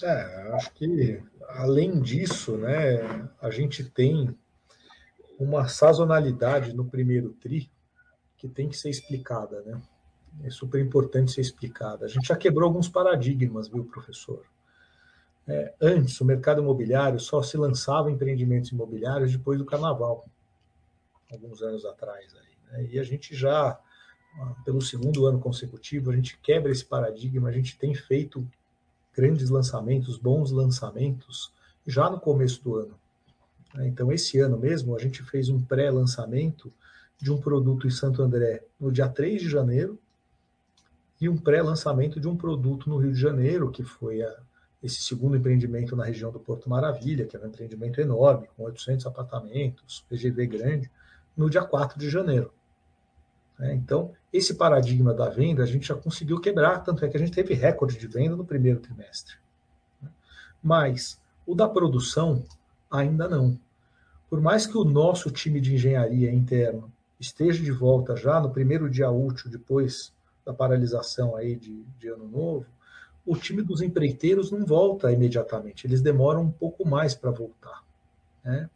[0.03, 4.37] É, acho que além disso, né, a gente tem
[5.39, 7.71] uma sazonalidade no primeiro tri
[8.37, 9.81] que tem que ser explicada, né?
[10.43, 12.05] É super importante ser explicada.
[12.05, 14.45] A gente já quebrou alguns paradigmas, viu, professor?
[15.47, 20.27] É, antes, o mercado imobiliário só se lançava empreendimentos imobiliários depois do carnaval,
[21.31, 22.35] alguns anos atrás.
[22.35, 22.89] Aí, né?
[22.93, 23.79] E a gente já,
[24.65, 28.47] pelo segundo ano consecutivo, a gente quebra esse paradigma, a gente tem feito
[29.15, 31.53] grandes lançamentos, bons lançamentos,
[31.87, 32.99] já no começo do ano.
[33.75, 33.89] Né?
[33.89, 36.73] Então, esse ano mesmo, a gente fez um pré-lançamento
[37.21, 39.99] de um produto em Santo André no dia 3 de janeiro
[41.21, 44.37] e um pré-lançamento de um produto no Rio de Janeiro, que foi a
[44.83, 49.07] esse segundo empreendimento na região do Porto Maravilha, que é um empreendimento enorme, com 800
[49.07, 50.91] apartamentos, PGV grande,
[51.37, 52.53] no dia 4 de janeiro.
[53.61, 57.21] É, então, esse paradigma da venda a gente já conseguiu quebrar, tanto é que a
[57.21, 59.37] gente teve recorde de venda no primeiro trimestre.
[60.61, 62.45] Mas o da produção,
[62.91, 63.59] ainda não.
[64.29, 68.91] Por mais que o nosso time de engenharia interno esteja de volta já no primeiro
[68.91, 70.13] dia útil depois
[70.45, 72.67] da paralisação aí de, de ano novo,
[73.25, 77.83] o time dos empreiteiros não volta imediatamente, eles demoram um pouco mais para voltar.
[78.45, 78.69] Né?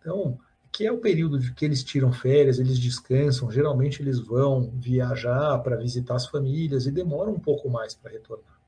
[0.00, 0.38] Então,
[0.72, 5.58] que é o período de que eles tiram férias, eles descansam, geralmente eles vão viajar
[5.58, 8.58] para visitar as famílias e demoram um pouco mais para retornar.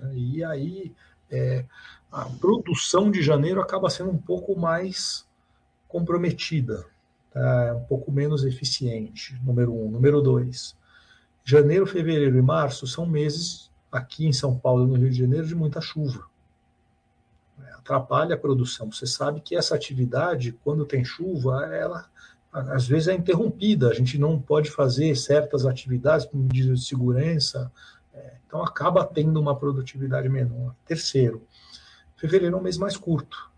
[0.00, 0.12] Né?
[0.14, 0.94] E aí
[1.30, 1.64] é,
[2.10, 5.26] a produção de janeiro acaba sendo um pouco mais
[5.88, 6.86] comprometida,
[7.32, 7.74] tá?
[7.74, 9.90] um pouco menos eficiente, número um.
[9.90, 10.76] Número dois,
[11.42, 15.46] janeiro, fevereiro e março são meses aqui em São Paulo e no Rio de Janeiro
[15.46, 16.24] de muita chuva.
[17.62, 18.90] É, atrapalha a produção.
[18.90, 22.10] Você sabe que essa atividade, quando tem chuva, ela
[22.50, 23.88] às vezes é interrompida.
[23.88, 27.70] A gente não pode fazer certas atividades por medidas de segurança.
[28.14, 30.74] É, então acaba tendo uma produtividade menor.
[30.86, 31.46] Terceiro,
[32.16, 33.50] fevereiro é um mês mais curto.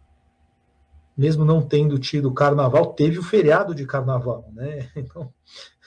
[1.16, 4.90] Mesmo não tendo tido carnaval, teve o feriado de carnaval, né?
[4.96, 5.32] Então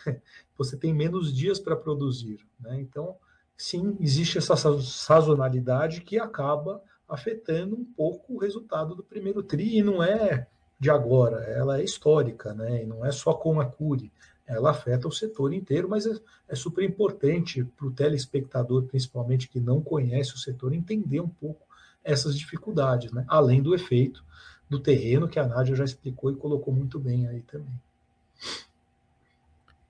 [0.57, 2.79] você tem menos dias para produzir, né?
[2.79, 3.15] Então
[3.57, 9.83] sim, existe essa sazonalidade que acaba afetando um pouco o resultado do primeiro TRI, e
[9.83, 10.47] não é
[10.79, 12.83] de agora, ela é histórica, né?
[12.83, 14.11] E não é só com a Cure,
[14.45, 16.15] ela afeta o setor inteiro, mas é,
[16.47, 21.65] é super importante para o telespectador, principalmente que não conhece o setor, entender um pouco
[22.03, 23.25] essas dificuldades, né?
[23.27, 24.23] Além do efeito
[24.69, 27.81] do terreno que a Nádia já explicou e colocou muito bem aí também.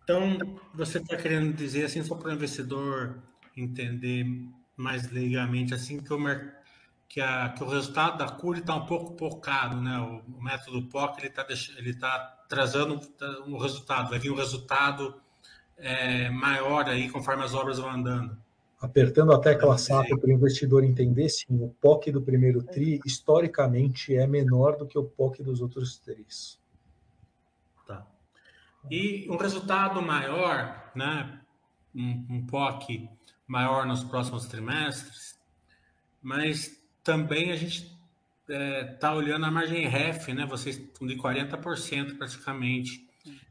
[0.04, 0.38] Então,
[0.74, 3.18] você está querendo dizer assim, só para o investidor
[3.58, 4.26] entender
[4.76, 6.20] mais legalmente assim que o,
[7.10, 9.98] que, a, que o resultado da cura está um pouco pocado, né?
[10.00, 13.00] O, o método POC ele está ele tá trazendo
[13.46, 15.20] um resultado, vai vir um resultado
[15.78, 18.38] é, maior aí conforme as obras vão andando.
[18.80, 24.16] Apertando a tecla SAP para o investidor entender, sim, o POC do primeiro TRI, historicamente,
[24.16, 26.60] é menor do que o POC dos outros TRIs.
[27.88, 28.06] Tá.
[28.90, 31.42] E um resultado maior, né,
[31.96, 33.10] um, um POC
[33.48, 35.40] maior nos próximos trimestres,
[36.22, 37.98] mas também a gente
[38.42, 40.46] está é, tá olhando a margem REF, né?
[40.46, 43.08] Vocês de 40% praticamente.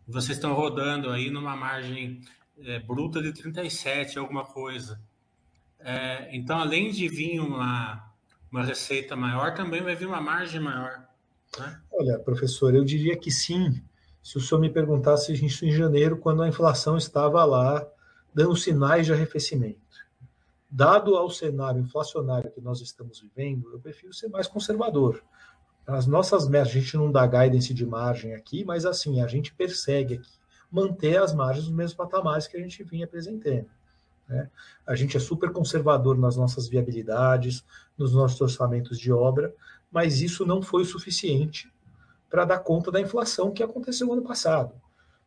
[0.07, 2.21] Vocês estão rodando aí numa margem
[2.59, 5.01] é, bruta de 37, alguma coisa.
[5.81, 8.13] É, então, além de vir uma,
[8.51, 11.07] uma receita maior, também vai vir uma margem maior.
[11.59, 11.81] Né?
[11.93, 13.83] Olha, professor, eu diria que sim.
[14.23, 17.87] Se o senhor me perguntasse isso em janeiro, quando a inflação estava lá
[18.35, 19.86] dando sinais de arrefecimento.
[20.71, 25.23] Dado ao cenário inflacionário que nós estamos vivendo, eu prefiro ser mais conservador.
[25.87, 29.55] As nossas metas, a gente não dá guidance de margem aqui, mas assim, a gente
[29.55, 30.37] persegue aqui
[30.71, 33.67] manter as margens nos mesmos patamares que a gente vinha apresentando.
[34.29, 34.51] Né?
[34.85, 37.65] A gente é super conservador nas nossas viabilidades,
[37.97, 39.55] nos nossos orçamentos de obra,
[39.91, 41.73] mas isso não foi o suficiente
[42.29, 44.75] para dar conta da inflação que aconteceu ano passado.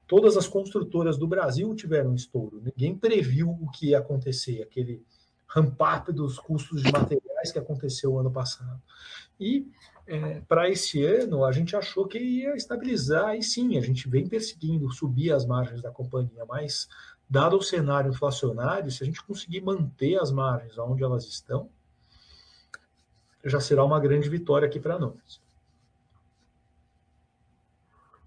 [0.06, 2.62] Todas as construtoras do Brasil tiveram estouro.
[2.62, 5.06] Ninguém previu o que ia acontecer, aquele
[5.49, 8.81] ramp-up dos custos de materiais que aconteceu ano passado.
[9.39, 9.67] E
[10.05, 14.27] é, para esse ano, a gente achou que ia estabilizar, e sim, a gente vem
[14.27, 16.88] perseguindo subir as margens da companhia, mas
[17.29, 21.69] dado o cenário inflacionário, se a gente conseguir manter as margens onde elas estão,
[23.43, 25.41] já será uma grande vitória aqui para nós.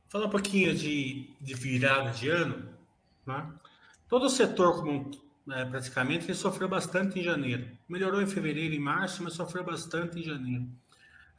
[0.08, 2.68] Fala um pouquinho de, de virada de ano.
[3.26, 3.52] Né?
[4.08, 5.10] Todo o setor, como
[5.50, 7.66] é, praticamente, ele sofreu bastante em janeiro.
[7.88, 10.68] Melhorou em fevereiro e março, mas sofreu bastante em janeiro.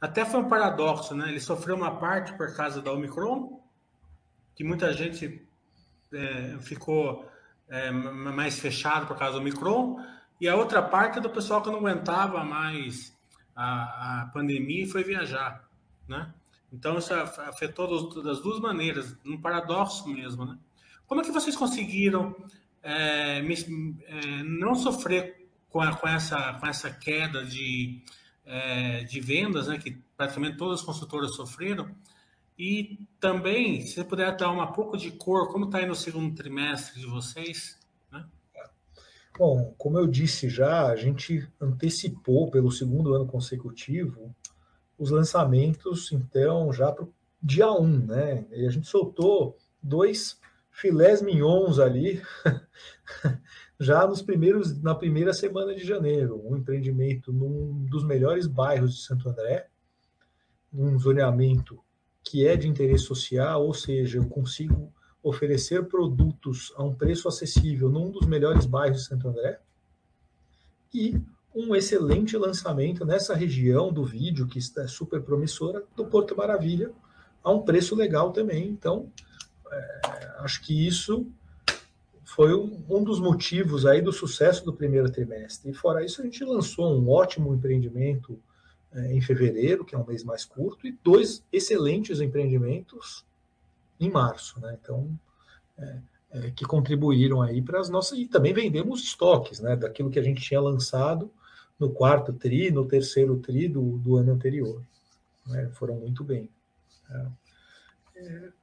[0.00, 1.30] até foi um paradoxo, né?
[1.30, 3.62] Ele sofreu uma parte por causa da Omicron,
[4.54, 5.46] que muita gente
[6.12, 7.28] é, ficou
[7.68, 10.04] é, mais fechado por causa do Omicron,
[10.40, 13.16] e a outra parte é do pessoal que não aguentava mais
[13.56, 15.66] a, a pandemia e foi viajar,
[16.06, 16.32] né?
[16.72, 20.58] Então isso afetou das duas maneiras, um paradoxo mesmo, né?
[21.06, 22.34] Como é que vocês conseguiram
[22.84, 28.02] é, é, não sofrer com, a, com, essa, com essa queda de,
[28.44, 31.90] é, de vendas, né, que praticamente todas as consultoras sofreram?
[32.56, 36.34] E também, se você puder dar uma pouco de cor, como está aí no segundo
[36.36, 37.80] trimestre de vocês?
[38.12, 38.24] Né?
[39.36, 44.34] Bom, como eu disse já, a gente antecipou pelo segundo ano consecutivo
[44.96, 48.46] os lançamentos, então, já para o dia 1, né?
[48.52, 50.38] E a gente soltou dois
[50.74, 52.20] filés mignons ali,
[53.78, 56.42] já nos primeiros, na primeira semana de janeiro.
[56.44, 59.68] Um empreendimento num dos melhores bairros de Santo André,
[60.72, 61.78] um zoneamento
[62.22, 67.88] que é de interesse social, ou seja, eu consigo oferecer produtos a um preço acessível
[67.88, 69.60] num dos melhores bairros de Santo André,
[70.92, 71.20] e
[71.54, 76.90] um excelente lançamento nessa região do vídeo, que está super promissora, do Porto Maravilha,
[77.42, 78.68] a um preço legal também.
[78.68, 79.33] Então, é,
[80.38, 81.26] acho que isso
[82.24, 85.70] foi um, um, dos motivos aí do sucesso do primeiro trimestre.
[85.70, 88.38] E fora isso, a gente lançou um ótimo empreendimento
[88.92, 93.24] é, em fevereiro, que é um mês mais curto, e dois excelentes empreendimentos
[94.00, 94.58] em março.
[94.60, 94.76] Né?
[94.80, 95.08] Então,
[95.78, 95.98] é,
[96.32, 98.18] é, que contribuíram aí para as nossas.
[98.18, 101.30] E também vendemos estoques né, daquilo que a gente tinha lançado
[101.78, 104.82] no quarto TRI, no terceiro TRI do, do ano anterior.
[105.46, 105.68] Né?
[105.74, 106.48] Foram muito bem.
[107.10, 107.16] É.
[107.16, 107.26] É,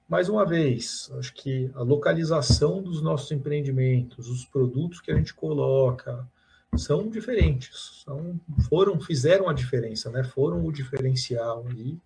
[0.07, 5.33] mais uma vez, acho que a localização dos nossos empreendimentos, os produtos que a gente
[5.33, 6.27] coloca,
[6.75, 10.23] são diferentes, são, foram, fizeram a diferença, né?
[10.23, 11.99] Foram o diferencial e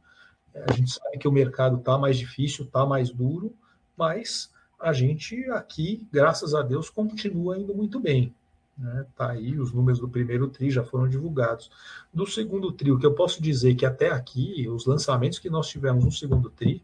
[0.53, 3.53] a gente sabe que o mercado está mais difícil, está mais duro,
[3.95, 8.33] mas a gente aqui, graças a Deus, continua indo muito bem.
[8.77, 9.05] Né?
[9.15, 11.69] Tá aí, os números do primeiro TRI já foram divulgados.
[12.13, 15.67] Do segundo TRI, o que eu posso dizer que até aqui, os lançamentos que nós
[15.67, 16.81] tivemos no segundo TRI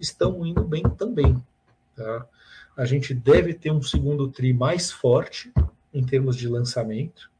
[0.00, 1.42] estão indo bem também.
[1.94, 2.26] Tá?
[2.76, 5.52] A gente deve ter um segundo TRI mais forte,
[5.92, 7.30] em termos de lançamento,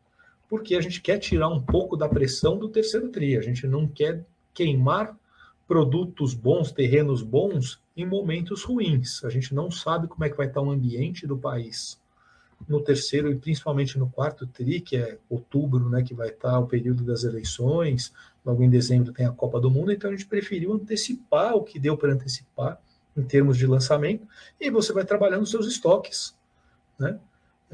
[0.48, 3.36] porque a gente quer tirar um pouco da pressão do terceiro TRI.
[3.36, 5.16] A gente não quer queimar
[5.66, 9.24] produtos bons, terrenos bons em momentos ruins.
[9.24, 11.98] A gente não sabe como é que vai estar o ambiente do país
[12.68, 16.66] no terceiro e principalmente no quarto TRI, que é outubro, né, que vai estar o
[16.66, 18.12] período das eleições,
[18.44, 21.78] logo em dezembro tem a Copa do Mundo, então a gente preferiu antecipar o que
[21.78, 22.80] deu para antecipar
[23.16, 24.26] em termos de lançamento,
[24.60, 26.36] e você vai trabalhando seus estoques,
[26.98, 27.18] né?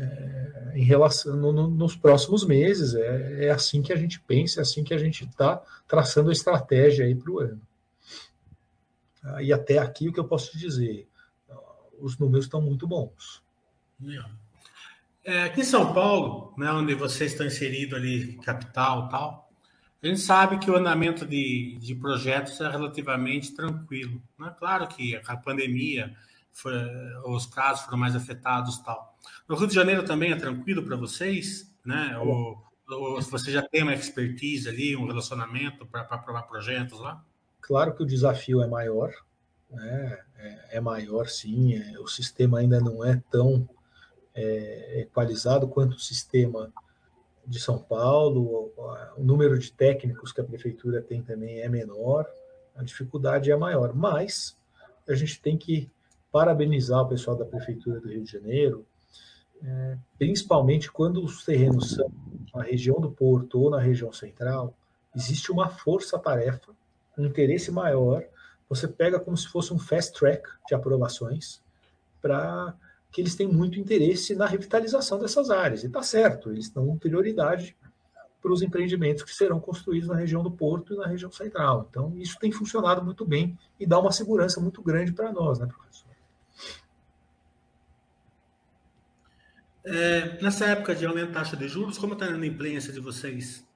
[0.00, 2.94] é, em relação no, no, nos próximos meses.
[2.94, 6.32] É, é, assim que a gente pensa, é assim que a gente está traçando a
[6.32, 7.60] estratégia aí para o ano.
[9.22, 11.06] Ah, e até aqui o que eu posso te dizer,
[11.98, 13.42] os números estão muito bons.
[15.22, 19.49] É, aqui em São Paulo, né, onde vocês estão inseridos ali, capital tal,
[20.02, 24.22] a gente sabe que o andamento de, de projetos é relativamente tranquilo.
[24.38, 24.54] Né?
[24.58, 26.14] Claro que a pandemia,
[26.52, 26.72] foi,
[27.26, 29.18] os casos foram mais afetados tal.
[29.48, 32.16] No Rio de Janeiro também é tranquilo para vocês, né?
[32.18, 37.22] Ou, ou você já tem uma expertise ali, um relacionamento para aprovar projetos lá?
[37.60, 39.12] Claro que o desafio é maior,
[39.70, 40.18] né?
[40.40, 43.68] é, é maior sim, é, o sistema ainda não é tão
[44.34, 46.72] é, equalizado quanto o sistema
[47.50, 48.72] de São Paulo,
[49.16, 52.24] o número de técnicos que a prefeitura tem também é menor,
[52.76, 54.56] a dificuldade é maior, mas
[55.08, 55.90] a gente tem que
[56.30, 58.86] parabenizar o pessoal da prefeitura do Rio de Janeiro,
[59.64, 62.08] é, principalmente quando os terrenos são
[62.54, 64.72] na região do Porto ou na região central,
[65.14, 66.70] existe uma força-tarefa,
[67.18, 68.24] um interesse maior.
[68.68, 71.60] Você pega como se fosse um fast track de aprovações
[72.22, 72.76] para
[73.10, 75.82] que eles têm muito interesse na revitalização dessas áreas.
[75.82, 77.76] E está certo, eles dão prioridade
[78.40, 81.86] para os empreendimentos que serão construídos na região do Porto e na região central.
[81.90, 85.66] Então, isso tem funcionado muito bem e dá uma segurança muito grande para nós, né,
[85.66, 86.10] professor?
[89.84, 93.66] É, nessa época de aumento da taxa de juros, como está a inadimplência de vocês?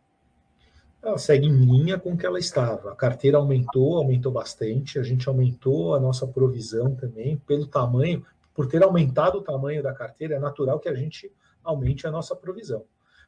[1.02, 2.92] Ela segue em linha com o que ela estava.
[2.92, 4.98] A carteira aumentou, aumentou bastante.
[4.98, 8.24] A gente aumentou a nossa provisão também pelo tamanho,
[8.54, 11.30] por ter aumentado o tamanho da carteira, é natural que a gente
[11.62, 12.84] aumente a nossa provisão.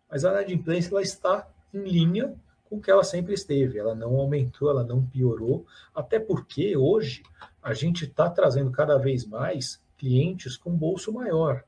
[0.09, 3.79] Mas a inadimplência ela está em linha com o que ela sempre esteve.
[3.79, 7.23] Ela não aumentou, ela não piorou, até porque hoje
[7.63, 11.65] a gente está trazendo cada vez mais clientes com bolso maior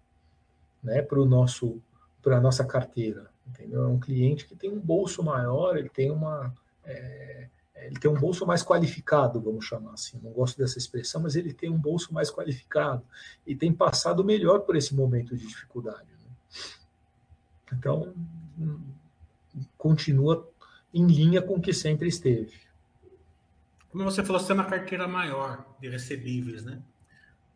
[0.83, 1.81] né, para o nosso
[2.21, 3.85] para a nossa carteira, entendeu?
[3.85, 6.53] É um cliente que tem um bolso maior, ele tem uma
[6.85, 7.49] é,
[7.87, 10.19] ele tem um bolso mais qualificado, vamos chamar assim.
[10.23, 13.03] Não gosto dessa expressão, mas ele tem um bolso mais qualificado
[13.47, 16.09] e tem passado melhor por esse momento de dificuldade.
[16.11, 16.53] Né?
[17.73, 18.15] Então,
[19.77, 20.49] continua
[20.93, 22.53] em linha com o que sempre esteve.
[23.91, 26.83] Como você falou, você tem uma carteira maior de recebíveis, né?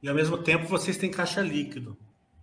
[0.03, 1.97] E ao mesmo tempo vocês têm caixa líquido,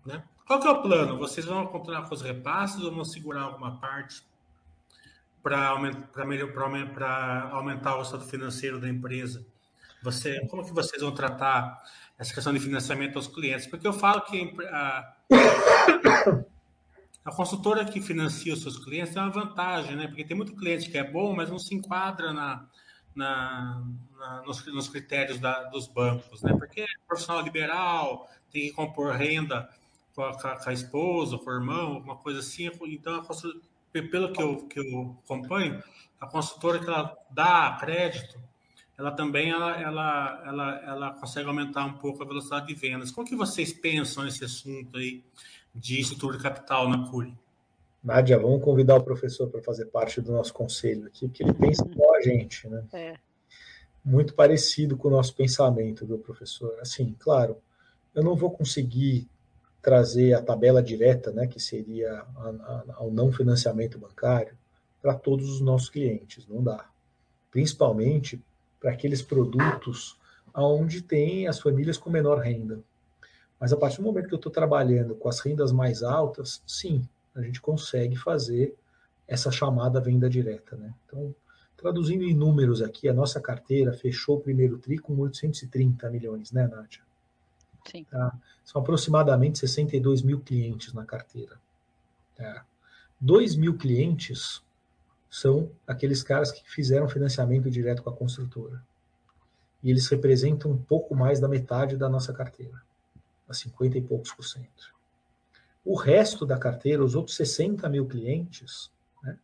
[0.06, 0.24] né?
[0.46, 1.18] Qual que é o plano?
[1.18, 4.24] Vocês vão continuar com os repasses ou vão segurar alguma parte
[5.42, 9.46] para aumentar, aumentar o estado financeiro da empresa?
[10.02, 11.82] Você, como que vocês vão tratar
[12.18, 13.68] essa questão de financiamento aos clientes?
[13.68, 15.14] Porque eu falo que a,
[17.26, 20.08] a consultora que financia os seus clientes tem uma vantagem, né?
[20.08, 22.66] Porque tem muito cliente que é bom, mas não se enquadra na,
[23.16, 23.84] na,
[24.18, 26.54] na nos, nos, critérios da, dos bancos, né?
[26.58, 29.70] Porque é profissional liberal, tem que compor renda
[30.16, 32.70] com a, com a esposa, com o irmão, alguma coisa assim.
[32.88, 33.24] Então, a
[33.92, 35.82] pelo que eu, que eu acompanho,
[36.20, 38.40] a consultora que ela dá crédito,
[38.98, 43.12] ela também ela, ela, ela, ela consegue aumentar um pouco a velocidade de vendas.
[43.12, 45.24] Como que vocês pensam nesse assunto aí
[45.74, 47.34] de estrutura de capital na CURI?
[48.04, 51.86] Nádia, vamos convidar o professor para fazer parte do nosso conselho aqui, porque ele pensa
[51.86, 52.84] igual a gente, né?
[52.94, 53.14] É.
[54.04, 56.78] Muito parecido com o nosso pensamento, viu, professor?
[56.82, 57.58] Assim, claro,
[58.16, 59.30] eu não vou conseguir
[59.82, 62.26] trazer a tabela direta, né, que seria
[63.00, 64.58] o não financiamento bancário,
[65.02, 66.90] para todos os nossos clientes, não dá.
[67.50, 68.44] Principalmente
[68.80, 70.18] para aqueles produtos
[70.54, 72.80] onde tem as famílias com menor renda.
[73.60, 77.08] Mas a partir do momento que eu estou trabalhando com as rendas mais altas, sim,
[77.36, 78.76] a gente consegue fazer
[79.28, 80.76] essa chamada venda direta.
[80.76, 80.94] Né?
[81.06, 81.34] Então,
[81.78, 86.68] traduzindo em números aqui, a nossa carteira fechou o primeiro TRI com 830 milhões, né,
[86.68, 87.02] Nádia?
[88.10, 88.38] Tá?
[88.64, 91.60] São aproximadamente 62 mil clientes na carteira.
[92.36, 92.66] Tá?
[93.20, 94.64] 2 mil clientes
[95.30, 98.84] são aqueles caras que fizeram financiamento direto com a construtora.
[99.84, 102.82] E eles representam um pouco mais da metade da nossa carteira,
[103.48, 104.94] a 50 e poucos por cento.
[105.86, 108.92] O resto da carteira, os outros 60 mil clientes,
[109.24, 109.38] né,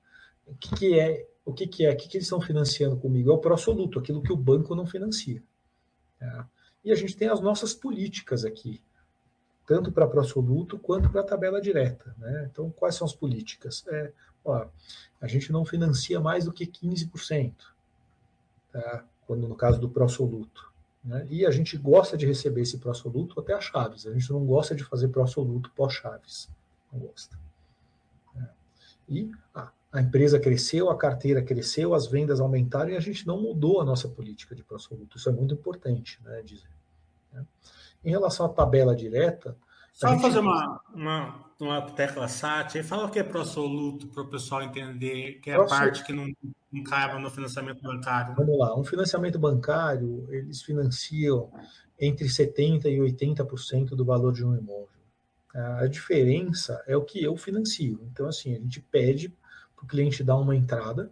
[0.45, 1.27] o que, que, é?
[1.45, 1.91] O que, que é?
[1.91, 3.31] O que, que eles estão financiando comigo?
[3.31, 5.41] É o pró-soluto, aquilo que o banco não financia.
[6.19, 6.49] Tá?
[6.85, 8.79] E a gente tem as nossas políticas aqui,
[9.65, 12.15] tanto para pró-soluto quanto para a tabela direta.
[12.19, 12.47] Né?
[12.51, 13.83] Então, quais são as políticas?
[13.87, 14.11] É,
[14.45, 14.67] ó,
[15.19, 17.53] a gente não financia mais do que 15%,
[18.71, 19.03] tá?
[19.25, 20.71] quando no caso do pró-soluto.
[21.03, 21.25] Né?
[21.27, 24.05] E a gente gosta de receber esse pró-soluto até a chaves.
[24.05, 26.47] A gente não gosta de fazer pró-soluto pós-chaves.
[26.93, 27.35] Não gosta.
[28.37, 28.47] É.
[29.09, 33.41] E ah, a empresa cresceu, a carteira cresceu, as vendas aumentaram e a gente não
[33.41, 35.17] mudou a nossa política de pró-soluto.
[35.17, 36.74] Isso é muito importante né, dizer.
[37.35, 37.45] Né?
[38.03, 39.57] Em relação à tabela direta.
[39.93, 40.21] Só gente...
[40.21, 45.39] fazer uma, uma, uma tecla SAT, fala o que é pró-soluto para o pessoal entender,
[45.41, 46.27] que é a parte que não,
[46.71, 48.35] não cabe no financiamento bancário.
[48.35, 51.51] Vamos lá, um financiamento bancário, eles financiam
[51.99, 54.89] entre 70% e 80% do valor de um imóvel.
[55.53, 58.01] A diferença é o que eu financio.
[58.11, 59.29] Então, assim, a gente pede
[59.73, 61.05] para o cliente dar uma entrada,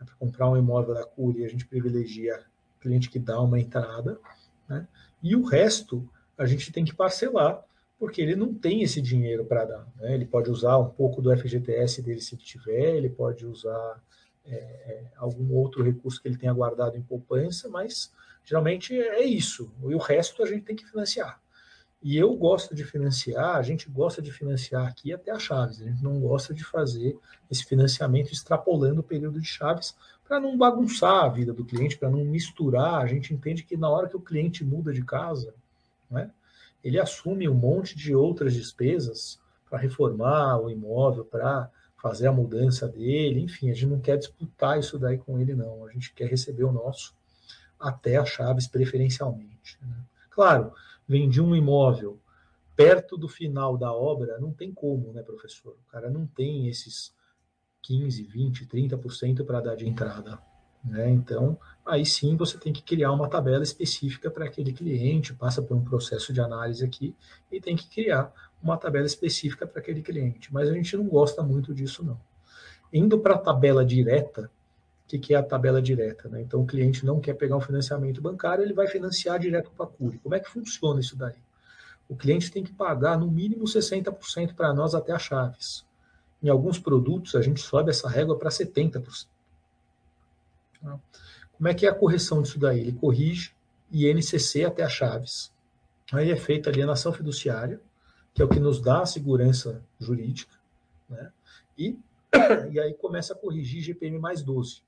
[0.00, 2.42] né, para comprar um imóvel da Curia, a gente privilegia
[2.76, 4.18] o cliente que dá uma entrada,
[4.66, 4.88] né?
[5.22, 7.64] E o resto a gente tem que parcelar,
[7.98, 9.86] porque ele não tem esse dinheiro para dar.
[9.96, 10.14] Né?
[10.14, 14.02] Ele pode usar um pouco do FGTS dele se tiver, ele pode usar
[14.44, 18.12] é, é, algum outro recurso que ele tenha guardado em poupança, mas
[18.44, 19.72] geralmente é isso.
[19.84, 21.40] E o resto a gente tem que financiar.
[22.02, 25.80] E eu gosto de financiar, a gente gosta de financiar aqui até a chaves.
[25.80, 27.16] A gente não gosta de fazer
[27.48, 29.94] esse financiamento extrapolando o período de chaves
[30.32, 33.02] para não bagunçar a vida do cliente, para não misturar.
[33.02, 35.54] A gente entende que na hora que o cliente muda de casa,
[36.10, 36.30] né,
[36.82, 41.70] ele assume um monte de outras despesas para reformar o imóvel, para
[42.00, 45.84] fazer a mudança dele, enfim, a gente não quer disputar isso daí com ele, não.
[45.84, 47.14] A gente quer receber o nosso
[47.78, 49.78] até a chaves preferencialmente.
[49.82, 49.94] Né?
[50.30, 50.72] Claro,
[51.06, 52.18] vendi um imóvel
[52.74, 55.76] perto do final da obra, não tem como, né, professor?
[55.86, 57.12] O cara não tem esses
[57.82, 60.38] 15, 20, 30% para dar de entrada.
[60.84, 61.10] Né?
[61.10, 65.76] Então, aí sim você tem que criar uma tabela específica para aquele cliente, passa por
[65.76, 67.14] um processo de análise aqui
[67.50, 70.52] e tem que criar uma tabela específica para aquele cliente.
[70.52, 72.18] Mas a gente não gosta muito disso, não.
[72.92, 74.50] Indo para a tabela direta,
[75.04, 76.28] o que, é a tabela direta?
[76.28, 76.40] Né?
[76.40, 79.88] Então, o cliente não quer pegar um financiamento bancário, ele vai financiar direto para a
[79.88, 80.18] CURI.
[80.18, 81.36] Como é que funciona isso daí?
[82.08, 85.84] O cliente tem que pagar no mínimo 60% para nós até as chaves.
[86.42, 89.26] Em alguns produtos, a gente sobe essa régua para 70%.
[90.82, 90.98] Tá?
[91.52, 92.80] Como é que é a correção disso daí?
[92.80, 93.54] Ele corrige
[93.92, 95.52] INCC até as chaves.
[96.12, 97.80] Aí é feita a alienação fiduciária,
[98.34, 100.56] que é o que nos dá a segurança jurídica,
[101.08, 101.30] né?
[101.78, 101.98] e,
[102.72, 104.82] e aí começa a corrigir GPM mais 12.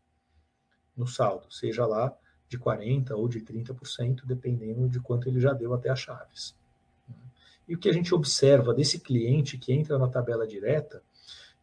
[0.96, 2.16] no saldo, seja lá
[2.48, 6.54] de 40% ou de 30%, dependendo de quanto ele já deu até as chaves.
[7.66, 11.02] E o que a gente observa desse cliente que entra na tabela direta,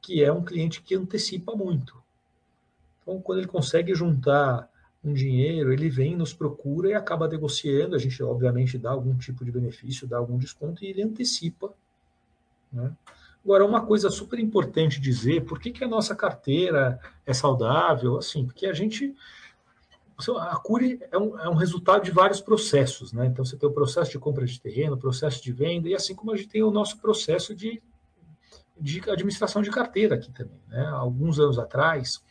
[0.02, 2.02] que é um cliente que antecipa muito.
[3.02, 4.70] Então, quando ele consegue juntar
[5.04, 7.96] um dinheiro, ele vem, nos procura e acaba negociando.
[7.96, 11.74] A gente, obviamente, dá algum tipo de benefício, dá algum desconto e ele antecipa.
[12.72, 12.92] Né?
[13.44, 18.18] Agora, uma coisa super importante dizer, por que, que a nossa carteira é saudável?
[18.18, 19.16] Assim, porque a gente
[20.38, 23.26] a Cure é um, é um, resultado de vários processos, né?
[23.26, 26.14] Então você tem o processo de compra de terreno, o processo de venda, e assim
[26.14, 27.82] como a gente tem o nosso processo de,
[28.82, 30.60] de administração de carteira aqui também.
[30.68, 30.86] Né?
[30.88, 32.24] Alguns anos atrás,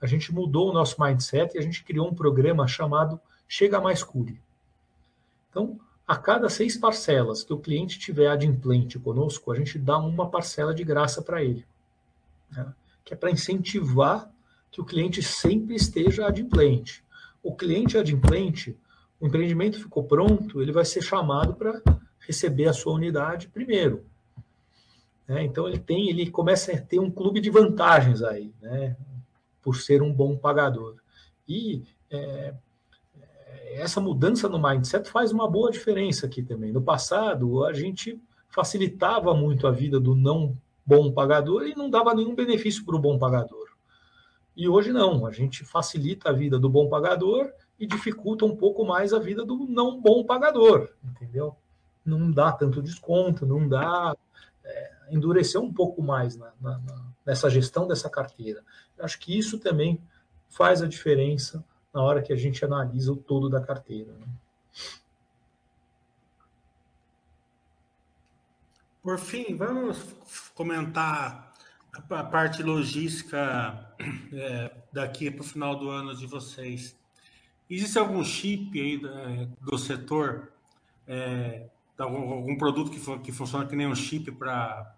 [0.00, 4.02] a gente mudou o nosso mindset e a gente criou um programa chamado Chega Mais
[4.02, 4.40] Cure.
[5.50, 10.30] Então, a cada seis parcelas que o cliente tiver adimplente conosco, a gente dá uma
[10.30, 11.66] parcela de graça para ele.
[12.50, 12.72] Né?
[13.04, 14.30] Que é para incentivar
[14.70, 17.02] que o cliente sempre esteja adimplente
[17.42, 18.76] o cliente adimplente,
[19.20, 21.80] o empreendimento ficou pronto, ele vai ser chamado para
[22.20, 24.04] receber a sua unidade primeiro.
[25.28, 28.96] É, então ele tem, ele começa a ter um clube de vantagens aí, né,
[29.60, 30.96] por ser um bom pagador.
[31.46, 32.54] E é,
[33.72, 36.72] essa mudança no mindset faz uma boa diferença aqui também.
[36.72, 38.18] No passado, a gente
[38.48, 43.00] facilitava muito a vida do não bom pagador e não dava nenhum benefício para o
[43.00, 43.68] bom pagador.
[44.56, 48.84] E hoje não, a gente facilita a vida do bom pagador e dificulta um pouco
[48.84, 51.54] mais a vida do não bom pagador, entendeu?
[52.04, 54.16] Não dá tanto desconto, não dá.
[55.10, 56.80] Endurecer um pouco mais na, na,
[57.24, 58.64] nessa gestão dessa carteira.
[58.96, 60.00] Eu acho que isso também
[60.48, 64.12] faz a diferença na hora que a gente analisa o todo da carteira.
[64.12, 64.26] Né?
[69.02, 69.98] Por fim, vamos
[70.54, 71.54] comentar
[72.10, 73.94] a parte logística
[74.32, 76.96] é, daqui para o final do ano de vocês.
[77.70, 80.52] Existe algum chip aí é, do setor,
[81.06, 81.68] é,
[81.98, 84.94] algum, algum, produto que, que funciona que nem um chip para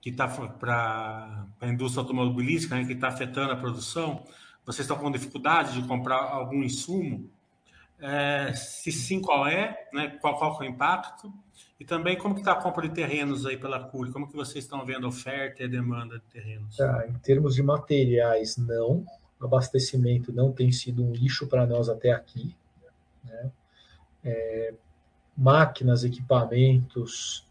[0.00, 4.22] que está para a indústria automobilística, né, que está afetando a produção?
[4.64, 7.30] Vocês estão com dificuldade de comprar algum insumo?
[7.98, 9.88] É, se sim, qual é?
[9.92, 11.32] Né, qual, qual é o impacto?
[11.78, 14.12] E também como que está a compra de terrenos aí pela CURI?
[14.12, 16.80] Como que vocês estão vendo a oferta e a demanda de terrenos?
[16.80, 19.04] Ah, em termos de materiais, não.
[19.40, 22.56] Abastecimento não tem sido um lixo para nós até aqui.
[23.24, 23.50] Né?
[24.24, 24.74] É,
[25.36, 27.46] máquinas, equipamentos,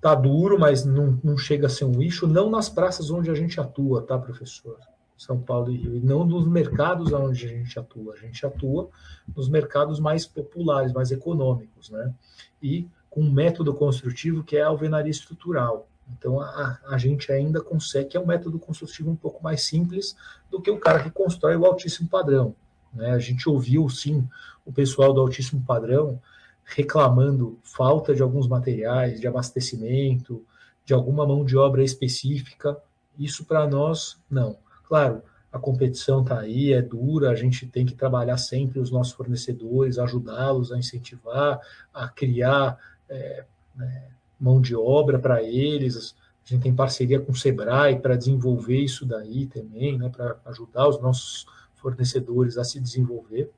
[0.00, 3.34] tá duro, mas não, não chega a ser um lixo, não nas praças onde a
[3.34, 4.78] gente atua, tá, professor?
[5.16, 8.14] São Paulo e Rio, e não nos mercados onde a gente atua.
[8.14, 8.90] A gente atua
[9.34, 12.14] nos mercados mais populares, mais econômicos, né?
[12.62, 15.88] E com um método construtivo que é a alvenaria estrutural.
[16.16, 20.14] Então, a, a gente ainda consegue, é um método construtivo um pouco mais simples
[20.50, 22.54] do que o cara que constrói o altíssimo padrão.
[22.96, 23.10] Né?
[23.10, 24.26] A gente ouviu, sim,
[24.64, 26.20] o pessoal do altíssimo padrão
[26.64, 30.44] reclamando falta de alguns materiais, de abastecimento,
[30.84, 32.76] de alguma mão de obra específica.
[33.16, 34.58] Isso para nós, não.
[34.88, 35.22] Claro,
[35.52, 39.98] a competição está aí, é dura, a gente tem que trabalhar sempre os nossos fornecedores,
[39.98, 41.60] ajudá-los a incentivar,
[41.94, 42.78] a criar
[43.08, 43.44] é,
[43.74, 44.04] né,
[44.38, 46.14] mão de obra para eles.
[46.44, 50.88] A gente tem parceria com o Sebrae para desenvolver isso daí também, né, para ajudar
[50.88, 51.46] os nossos
[51.86, 53.48] fornecedores a se desenvolver.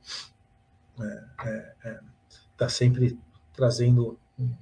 [0.93, 2.01] Está é, é,
[2.59, 3.19] tá sempre
[3.55, 4.19] trazendo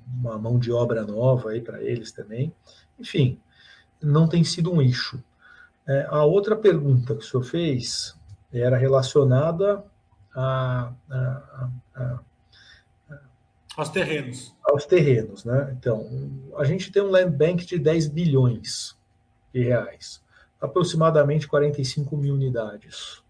[0.06, 2.54] uma mão de obra nova aí para eles também.
[2.96, 3.40] Enfim,
[4.00, 5.20] não tem sido um eixo.
[5.84, 8.16] É, a outra pergunta que o senhor fez
[8.52, 9.84] era relacionada
[10.32, 12.20] a, a, a,
[13.76, 14.54] aos terrenos.
[14.62, 15.76] Aos terrenos, né?
[15.76, 16.08] Então,
[16.56, 18.96] a gente tem um land bank de 10 bilhões
[19.52, 20.22] de reais,
[20.60, 23.25] aproximadamente 45 mil unidades.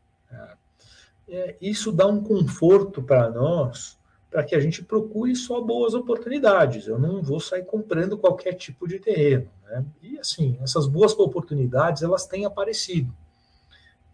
[1.29, 3.97] É, isso dá um conforto para nós
[4.31, 6.87] para que a gente procure só boas oportunidades.
[6.87, 9.49] Eu não vou sair comprando qualquer tipo de terreno.
[9.65, 9.85] Né?
[10.03, 13.11] E assim, essas boas oportunidades elas têm aparecido.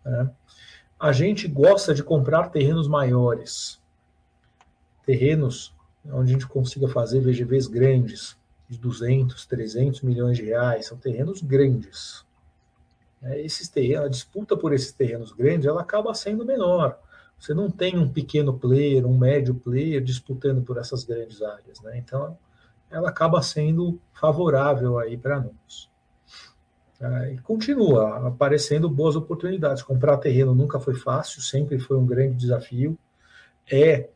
[0.04, 0.30] Né?
[0.98, 3.80] A gente gosta de comprar terrenos maiores,
[5.04, 8.36] terrenos onde a gente consiga fazer VGVs grandes,
[8.68, 12.24] de 200, 300 milhões de reais, são terrenos grandes.
[13.22, 16.98] É, esses terrenos, a disputa por esses terrenos grandes, ela acaba sendo menor.
[17.38, 21.98] Você não tem um pequeno player, um médio player disputando por essas grandes áreas, né?
[21.98, 22.36] Então,
[22.90, 25.90] ela acaba sendo favorável aí para nós.
[27.00, 29.82] Ah, e continua aparecendo boas oportunidades.
[29.82, 32.96] Comprar terreno nunca foi fácil, sempre foi um grande desafio.
[33.68, 34.08] É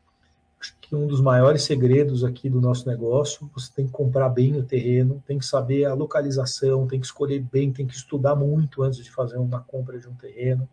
[0.86, 4.62] que um dos maiores segredos aqui do nosso negócio, você tem que comprar bem o
[4.62, 9.02] terreno, tem que saber a localização, tem que escolher bem, tem que estudar muito antes
[9.02, 10.68] de fazer uma compra de um terreno.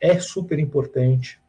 [0.00, 1.40] É super importante.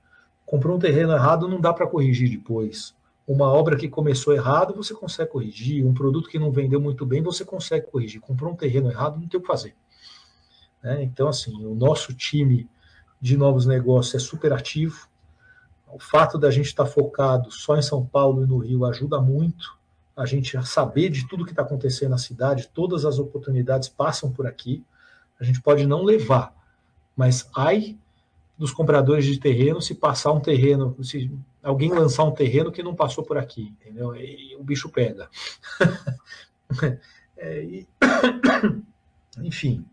[0.45, 2.93] Comprou um terreno errado, não dá para corrigir depois.
[3.27, 5.83] Uma obra que começou errado, você consegue corrigir.
[5.83, 8.21] Um produto que não vendeu muito bem, você consegue corrigir.
[8.21, 9.75] Comprou um terreno errado, não tem o que fazer.
[10.83, 11.01] Né?
[11.01, 12.69] Então, assim, o nosso time
[13.19, 15.09] de novos negócios é super ativo
[15.91, 19.77] o fato da gente estar focado só em São Paulo e no Rio ajuda muito
[20.15, 24.31] a gente a saber de tudo que está acontecendo na cidade, todas as oportunidades passam
[24.31, 24.83] por aqui.
[25.39, 26.55] A gente pode não levar,
[27.15, 27.97] mas ai
[28.57, 31.29] dos compradores de terreno se passar um terreno, se
[31.61, 34.15] alguém lançar um terreno que não passou por aqui, entendeu?
[34.15, 35.29] E o bicho pega.
[37.35, 37.87] é, e...
[39.43, 39.85] Enfim,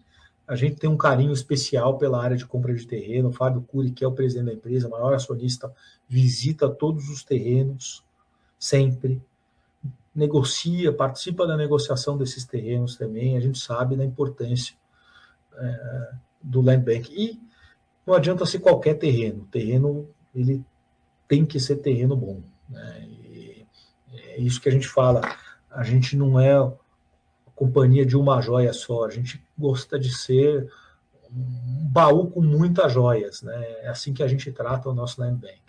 [0.52, 3.30] a gente tem um carinho especial pela área de compra de terreno.
[3.30, 5.74] O Fábio Cury, que é o presidente da empresa, maior acionista,
[6.06, 8.04] visita todos os terrenos,
[8.58, 9.22] sempre.
[10.14, 13.34] Negocia, participa da negociação desses terrenos também.
[13.34, 14.76] A gente sabe da importância
[15.56, 16.10] é,
[16.42, 17.10] do land bank.
[17.16, 17.40] E
[18.06, 19.44] não adianta ser qualquer terreno.
[19.44, 20.62] O terreno, ele
[21.26, 22.42] tem que ser terreno bom.
[22.68, 23.08] Né?
[24.12, 25.22] é isso que a gente fala.
[25.70, 26.52] A gente não é
[27.62, 29.04] companhia de uma joia só.
[29.04, 30.68] A gente gosta de ser
[31.30, 33.40] um baú com muitas joias.
[33.40, 33.54] Né?
[33.82, 35.62] É assim que a gente trata o nosso land bank.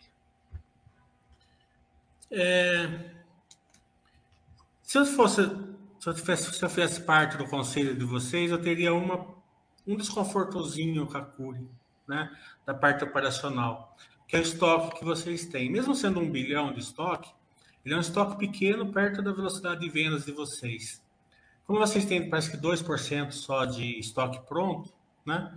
[2.32, 3.12] É...
[4.82, 5.46] Se eu fosse,
[6.00, 9.28] se eu, tivesse, se eu fizesse parte do conselho de vocês, eu teria uma,
[9.86, 11.68] um desconfortozinho com a Curi,
[12.08, 12.36] né?
[12.66, 13.96] Da parte operacional,
[14.28, 15.70] que é o estoque que vocês têm.
[15.70, 17.32] Mesmo sendo um bilhão de estoque,
[17.86, 21.03] ele é um estoque pequeno perto da velocidade de vendas de vocês.
[21.74, 24.94] Como vocês têm, parece que 2% só de estoque pronto,
[25.26, 25.52] né?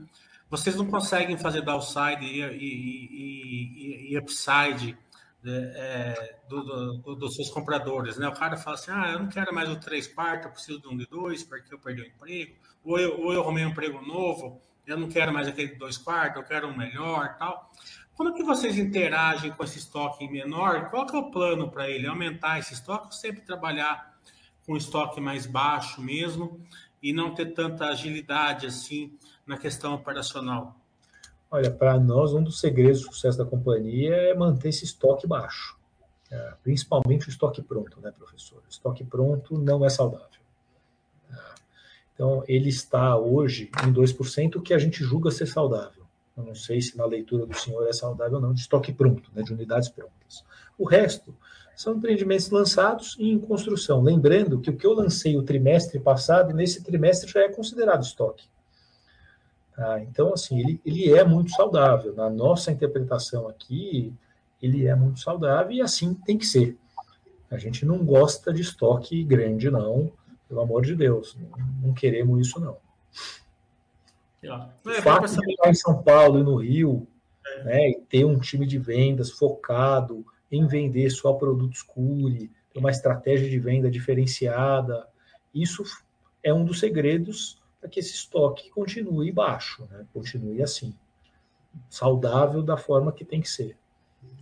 [0.49, 4.97] Vocês não conseguem fazer downside e, e, e, e upside
[5.43, 6.63] né, é, do,
[7.03, 8.27] do, dos seus compradores, né?
[8.29, 10.89] O cara fala assim, ah, eu não quero mais o 3 quartos, eu preciso de
[10.89, 14.01] um de dois porque eu perdi o emprego, ou eu, ou eu arrumei um emprego
[14.01, 17.71] novo, eu não quero mais aquele de dois quartos, eu quero um melhor tal.
[18.15, 22.07] Quando que vocês interagem com esse estoque menor, qual que é o plano para ele?
[22.07, 24.16] Aumentar esse estoque ou sempre trabalhar
[24.67, 26.61] com estoque mais baixo mesmo
[27.03, 29.13] e não ter tanta agilidade assim
[29.47, 30.77] na questão operacional?
[31.51, 35.79] Olha, para nós, um dos segredos do sucesso da companhia é manter esse estoque baixo.
[36.29, 38.59] É, principalmente o estoque pronto, né, professor?
[38.59, 40.27] O estoque pronto não é saudável.
[41.31, 41.37] É,
[42.13, 46.05] então, ele está hoje em 2%, que a gente julga ser saudável.
[46.37, 49.31] Eu não sei se na leitura do senhor é saudável ou não, de estoque pronto,
[49.33, 50.45] né, de unidades prontas.
[50.77, 51.35] O resto
[51.77, 54.03] são empreendimentos lançados e em construção.
[54.03, 58.49] Lembrando que o que eu lancei o trimestre passado, nesse trimestre já é considerado estoque.
[59.77, 60.01] Tá?
[60.01, 62.15] Então, assim, ele, ele é muito saudável.
[62.15, 64.11] Na nossa interpretação aqui,
[64.61, 66.79] ele é muito saudável e assim tem que ser.
[67.51, 70.11] A gente não gosta de estoque grande, não,
[70.49, 71.37] pelo amor de Deus.
[71.39, 72.79] Não, não queremos isso, não.
[74.83, 77.07] O fato de estar em São Paulo e no Rio,
[77.47, 77.65] é.
[77.65, 83.49] né, e ter um time de vendas focado, em vender só produtos Cure, uma estratégia
[83.49, 85.09] de venda diferenciada.
[85.55, 85.83] Isso
[86.43, 90.07] é um dos segredos para que esse estoque continue baixo, né?
[90.13, 90.95] continue assim,
[91.89, 93.77] saudável da forma que tem que ser.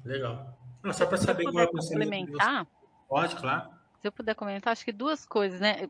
[0.05, 0.57] Legal.
[0.83, 2.67] Não, só para saber igual complementar.
[3.09, 3.71] Pode, claro.
[4.05, 5.89] Se eu puder comentar, acho que duas coisas, né?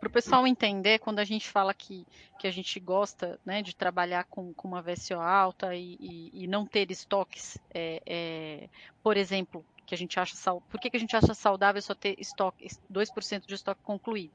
[0.00, 2.04] Para o pessoal entender, quando a gente fala que,
[2.36, 6.46] que a gente gosta né, de trabalhar com, com uma VSO alta e, e, e
[6.48, 8.68] não ter estoques, é, é,
[9.00, 10.34] por exemplo, que a gente acha
[10.68, 14.34] por que, que a gente acha saudável só ter estoque, 2% de estoque concluído?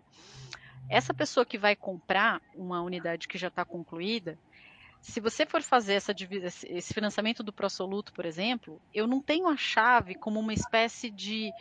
[0.89, 4.39] Essa pessoa que vai comprar uma unidade que já está concluída,
[5.01, 6.13] se você for fazer essa,
[6.65, 11.51] esse financiamento do Prosoluto, por exemplo, eu não tenho a chave como uma espécie de,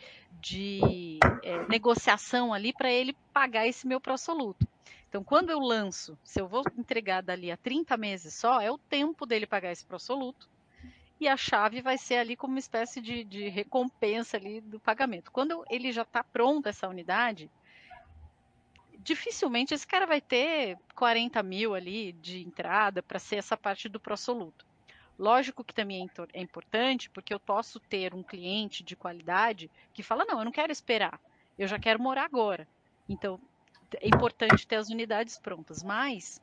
[0.41, 4.67] de é, negociação ali para ele pagar esse meu Prosoluto.
[5.09, 8.77] Então, quando eu lanço, se eu vou entregar dali a 30 meses só, é o
[8.77, 10.49] tempo dele pagar esse Prosoluto.
[11.19, 15.31] E a chave vai ser ali como uma espécie de, de recompensa ali do pagamento.
[15.31, 17.49] Quando ele já está pronta essa unidade,
[18.99, 23.99] dificilmente esse cara vai ter 40 mil ali de entrada para ser essa parte do
[23.99, 24.65] prosoluto.
[25.17, 30.03] Lógico que também é, é importante, porque eu posso ter um cliente de qualidade que
[30.03, 31.19] fala: não, eu não quero esperar,
[31.57, 32.67] eu já quero morar agora.
[33.09, 33.39] Então,
[33.95, 35.81] é importante ter as unidades prontas.
[35.81, 36.41] Mas,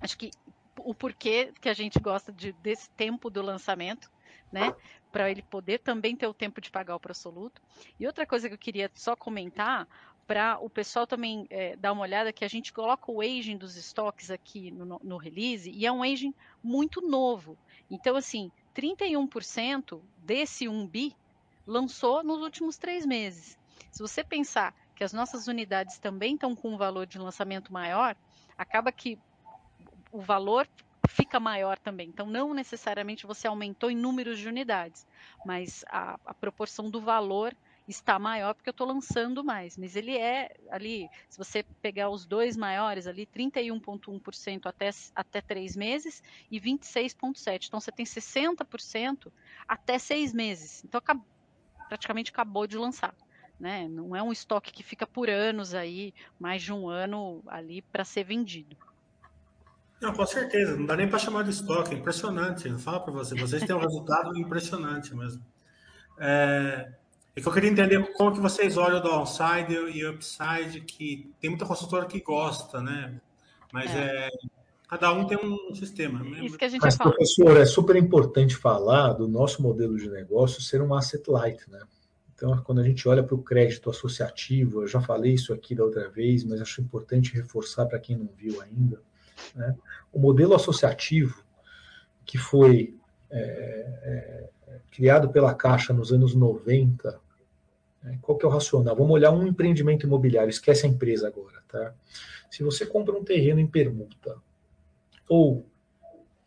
[0.00, 0.30] acho que
[0.78, 4.10] o porquê que a gente gosta de, desse tempo do lançamento,
[4.50, 4.74] né?
[5.12, 7.60] Para ele poder também ter o tempo de pagar o prosoluto.
[7.98, 9.86] E outra coisa que eu queria só comentar,
[10.30, 13.74] para o pessoal também é, dar uma olhada que a gente coloca o aging dos
[13.74, 17.58] estoques aqui no, no release e é um aging muito novo.
[17.90, 21.16] Então, assim, 31% desse 1 bi
[21.66, 23.58] lançou nos últimos três meses.
[23.90, 28.14] Se você pensar que as nossas unidades também estão com um valor de lançamento maior,
[28.56, 29.18] acaba que
[30.12, 30.68] o valor
[31.08, 32.08] fica maior também.
[32.08, 35.04] Então, não necessariamente você aumentou em números de unidades,
[35.44, 37.52] mas a, a proporção do valor
[37.90, 39.76] está maior porque eu estou lançando mais.
[39.76, 45.76] Mas ele é ali, se você pegar os dois maiores ali, 31,1% até, até três
[45.76, 47.66] meses e 26,7%.
[47.66, 49.32] Então você tem 60%
[49.68, 50.84] até seis meses.
[50.84, 51.00] Então
[51.88, 53.14] praticamente acabou de lançar.
[53.58, 53.86] Né?
[53.88, 58.04] Não é um estoque que fica por anos aí, mais de um ano ali para
[58.04, 58.76] ser vendido.
[60.00, 62.66] Não, com certeza, não dá nem para chamar de estoque, é impressionante.
[62.66, 65.44] Eu falo para você, vocês têm um resultado impressionante mesmo.
[66.18, 66.90] É,
[67.34, 71.32] é que eu queria entender como que vocês olham o downside e o upside, que
[71.40, 73.20] tem muita consultora que gosta, né?
[73.72, 74.26] Mas é.
[74.26, 74.30] é
[74.88, 76.18] cada um tem um sistema.
[76.18, 76.44] Né?
[76.44, 77.10] Isso que a gente Mas, fala.
[77.12, 81.80] professor, é super importante falar do nosso modelo de negócio ser um asset light, né?
[82.34, 85.84] Então, quando a gente olha para o crédito associativo, eu já falei isso aqui da
[85.84, 89.00] outra vez, mas acho importante reforçar para quem não viu ainda.
[89.54, 89.76] Né?
[90.10, 91.44] O modelo associativo,
[92.24, 92.96] que foi
[93.30, 94.48] é, é,
[94.90, 97.20] criado pela Caixa nos anos 90,
[98.02, 98.18] né?
[98.22, 98.96] qual que é o racional?
[98.96, 101.62] Vamos olhar um empreendimento imobiliário, esquece a empresa agora.
[101.68, 101.94] Tá?
[102.50, 104.36] Se você compra um terreno em permuta,
[105.28, 105.64] ou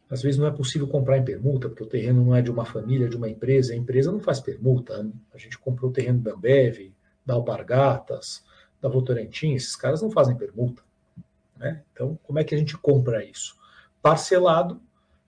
[0.10, 2.66] às vezes não é possível comprar em permuta, porque o terreno não é de uma
[2.66, 3.74] família, de uma empresa.
[3.74, 5.10] A empresa não faz permuta.
[5.34, 6.94] A gente comprou o terreno da Ambev,
[7.26, 8.44] da Alpargatas,
[8.80, 9.54] da Votorantim.
[9.54, 10.84] Esses caras não fazem permuta.
[11.58, 11.82] Né?
[11.92, 13.56] Então, como é que a gente compra isso?
[14.04, 14.80] Parcelado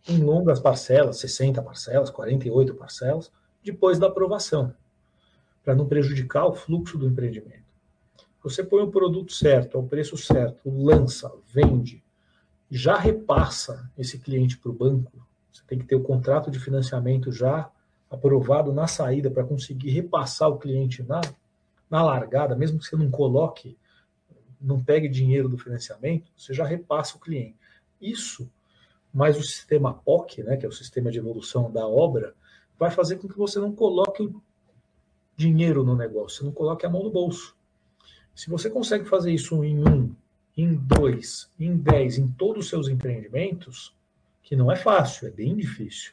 [0.08, 3.32] em longas parcelas, 60 parcelas, 48 parcelas,
[3.64, 4.74] depois da aprovação,
[5.64, 7.66] para não prejudicar o fluxo do empreendimento.
[8.43, 12.03] Você põe o produto certo, ao preço certo, lança, vende,
[12.70, 17.32] já repassa esse cliente para o banco, você tem que ter o contrato de financiamento
[17.32, 17.72] já
[18.10, 21.22] aprovado na saída para conseguir repassar o cliente na,
[21.89, 23.78] na largada, mesmo que você não coloque,
[24.60, 27.56] não pegue dinheiro do financiamento, você já repassa o cliente.
[28.01, 28.49] Isso,
[29.16, 32.36] mais o sistema POC, né, que é o sistema de evolução da obra,
[32.78, 34.41] vai fazer com que você não coloque o
[35.38, 37.55] dinheiro no negócio, não coloque a mão no bolso.
[38.36, 40.13] Se você consegue fazer isso em um,
[40.57, 43.95] em dois, em dez, em todos os seus empreendimentos,
[44.43, 46.11] que não é fácil, é bem difícil,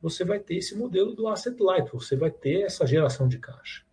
[0.00, 3.84] você vai ter esse modelo do asset light, você vai ter essa geração de caixa.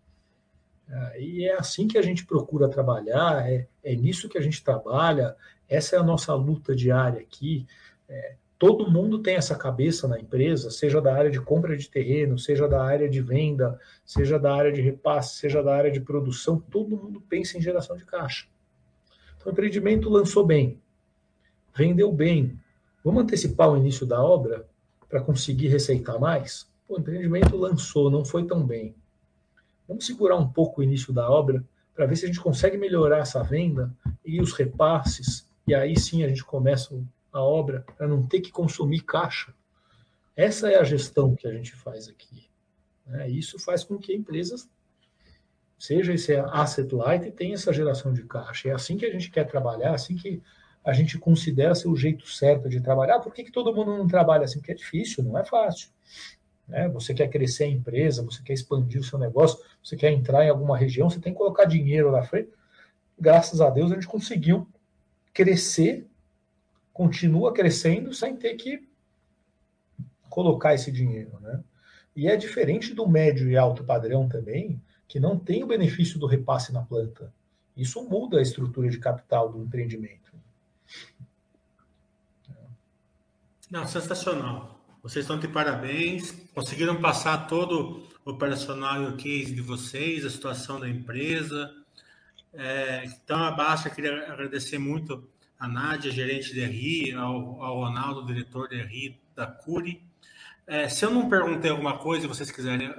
[1.18, 5.34] E é assim que a gente procura trabalhar, é, é nisso que a gente trabalha,
[5.68, 7.66] essa é a nossa luta diária aqui.
[8.08, 12.38] É, todo mundo tem essa cabeça na empresa, seja da área de compra de terreno,
[12.38, 16.58] seja da área de venda, seja da área de repasse, seja da área de produção,
[16.70, 18.46] todo mundo pensa em geração de caixa.
[19.36, 20.80] Então, o empreendimento lançou bem,
[21.76, 22.58] vendeu bem.
[23.04, 24.66] Vamos antecipar o início da obra
[25.08, 26.72] para conseguir receitar mais?
[26.88, 28.94] o empreendimento lançou, não foi tão bem.
[29.88, 33.18] Vamos segurar um pouco o início da obra para ver se a gente consegue melhorar
[33.18, 33.92] essa venda
[34.24, 36.94] e os repasses, e aí sim a gente começa
[37.34, 39.52] a obra para não ter que consumir caixa.
[40.36, 42.48] Essa é a gestão que a gente faz aqui.
[43.06, 43.28] Né?
[43.28, 44.68] Isso faz com que empresas
[45.78, 48.68] seja esse asset light, tem essa geração de caixa.
[48.68, 50.40] É assim que a gente quer trabalhar, assim que
[50.84, 53.18] a gente considera ser o jeito certo de trabalhar.
[53.20, 54.58] Por que, que todo mundo não trabalha assim?
[54.58, 55.90] Porque é difícil, não é fácil.
[56.68, 56.88] Né?
[56.90, 60.50] Você quer crescer a empresa, você quer expandir o seu negócio, você quer entrar em
[60.50, 62.50] alguma região, você tem que colocar dinheiro na frente.
[63.18, 64.68] Graças a Deus a gente conseguiu
[65.32, 66.06] crescer,
[66.94, 68.88] continua crescendo sem ter que
[70.30, 71.36] colocar esse dinheiro.
[71.40, 71.62] Né?
[72.14, 76.26] E é diferente do médio e alto padrão também, que não tem o benefício do
[76.26, 77.34] repasse na planta.
[77.76, 80.32] Isso muda a estrutura de capital do empreendimento.
[83.68, 84.80] Não, sensacional.
[85.02, 86.30] Vocês estão de parabéns.
[86.54, 91.74] Conseguiram passar todo o operacional e o case de vocês, a situação da empresa.
[92.52, 95.28] É, então, a queria agradecer muito
[95.64, 100.02] a Nádia, gerente de RI, ao, ao Ronaldo, diretor de RI da Curi.
[100.66, 102.92] É, se eu não perguntei alguma coisa vocês quiserem é,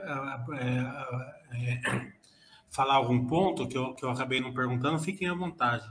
[0.59, 2.11] é, é,
[2.69, 5.85] falar algum ponto que eu, que eu acabei não perguntando, fiquem à vontade.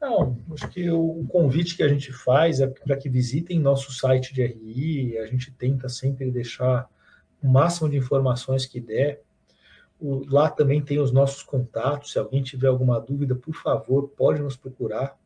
[0.00, 4.32] Não, acho que o convite que a gente faz é para que visitem nosso site
[4.34, 6.88] de RI, a gente tenta sempre deixar
[7.42, 9.22] o máximo de informações que der.
[10.00, 14.40] O, lá também tem os nossos contatos, se alguém tiver alguma dúvida, por favor, pode
[14.40, 15.16] nos procurar,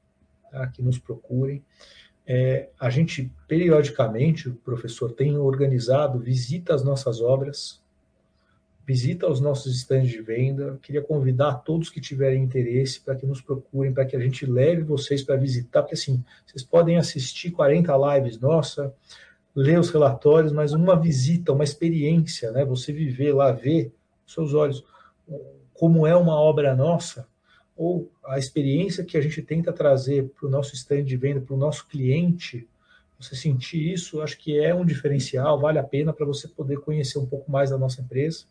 [0.50, 0.66] tá?
[0.66, 1.62] que nos procurem.
[2.26, 7.80] É, a gente, periodicamente, o professor tem organizado visita às nossas obras,
[8.84, 10.78] visita aos nossos estandes de venda.
[10.82, 14.82] Queria convidar todos que tiverem interesse para que nos procurem, para que a gente leve
[14.82, 18.92] vocês para visitar, porque assim, vocês podem assistir 40 lives nossa,
[19.54, 22.64] ler os relatórios, mas uma visita, uma experiência, né?
[22.64, 23.92] Você viver lá, ver
[24.26, 24.84] seus olhos
[25.72, 27.26] como é uma obra nossa,
[27.76, 31.54] ou a experiência que a gente tenta trazer para o nosso stand de venda, para
[31.54, 32.66] o nosso cliente,
[33.18, 37.18] você sentir isso, acho que é um diferencial, vale a pena para você poder conhecer
[37.18, 38.44] um pouco mais da nossa empresa.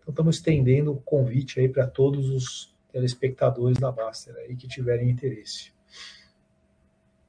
[0.00, 5.10] Então, estamos estendendo o convite aí para todos os telespectadores da Baster aí que tiverem
[5.10, 5.72] interesse.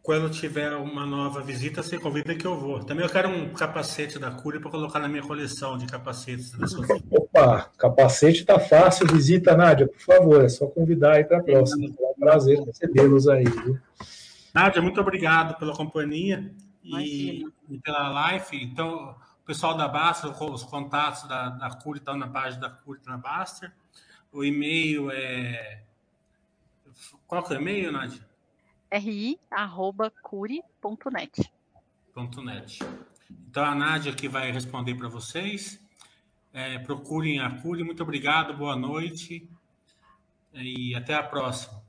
[0.04, 2.84] Quando tiver uma nova visita, você convida que eu vou.
[2.84, 6.52] Também eu quero um capacete da Cúria para colocar na minha coleção de capacetes.
[7.10, 9.08] Opa, capacete está fácil.
[9.08, 10.44] Visita, Nádia, por favor.
[10.44, 11.86] É só convidar aí para a próxima.
[11.86, 13.46] É um prazer recebê-los aí.
[13.46, 13.80] Viu?
[14.54, 18.62] Nádia, muito obrigado pela companhia e, e, pela live.
[18.62, 23.02] Então, o pessoal da Baster, os contatos da, da Cúria estão na página da Cúria
[23.06, 23.72] na Baster.
[24.34, 25.82] O e-mail é.
[27.26, 28.33] Qual que é o e-mail, Nádia?
[29.00, 30.62] ri.curi.net.
[32.44, 32.80] .net.
[33.50, 35.80] Então a Nádia que vai responder para vocês.
[36.54, 37.84] É, procurem a Curi.
[37.84, 39.50] Muito obrigado, boa noite
[40.54, 41.83] e até a próxima.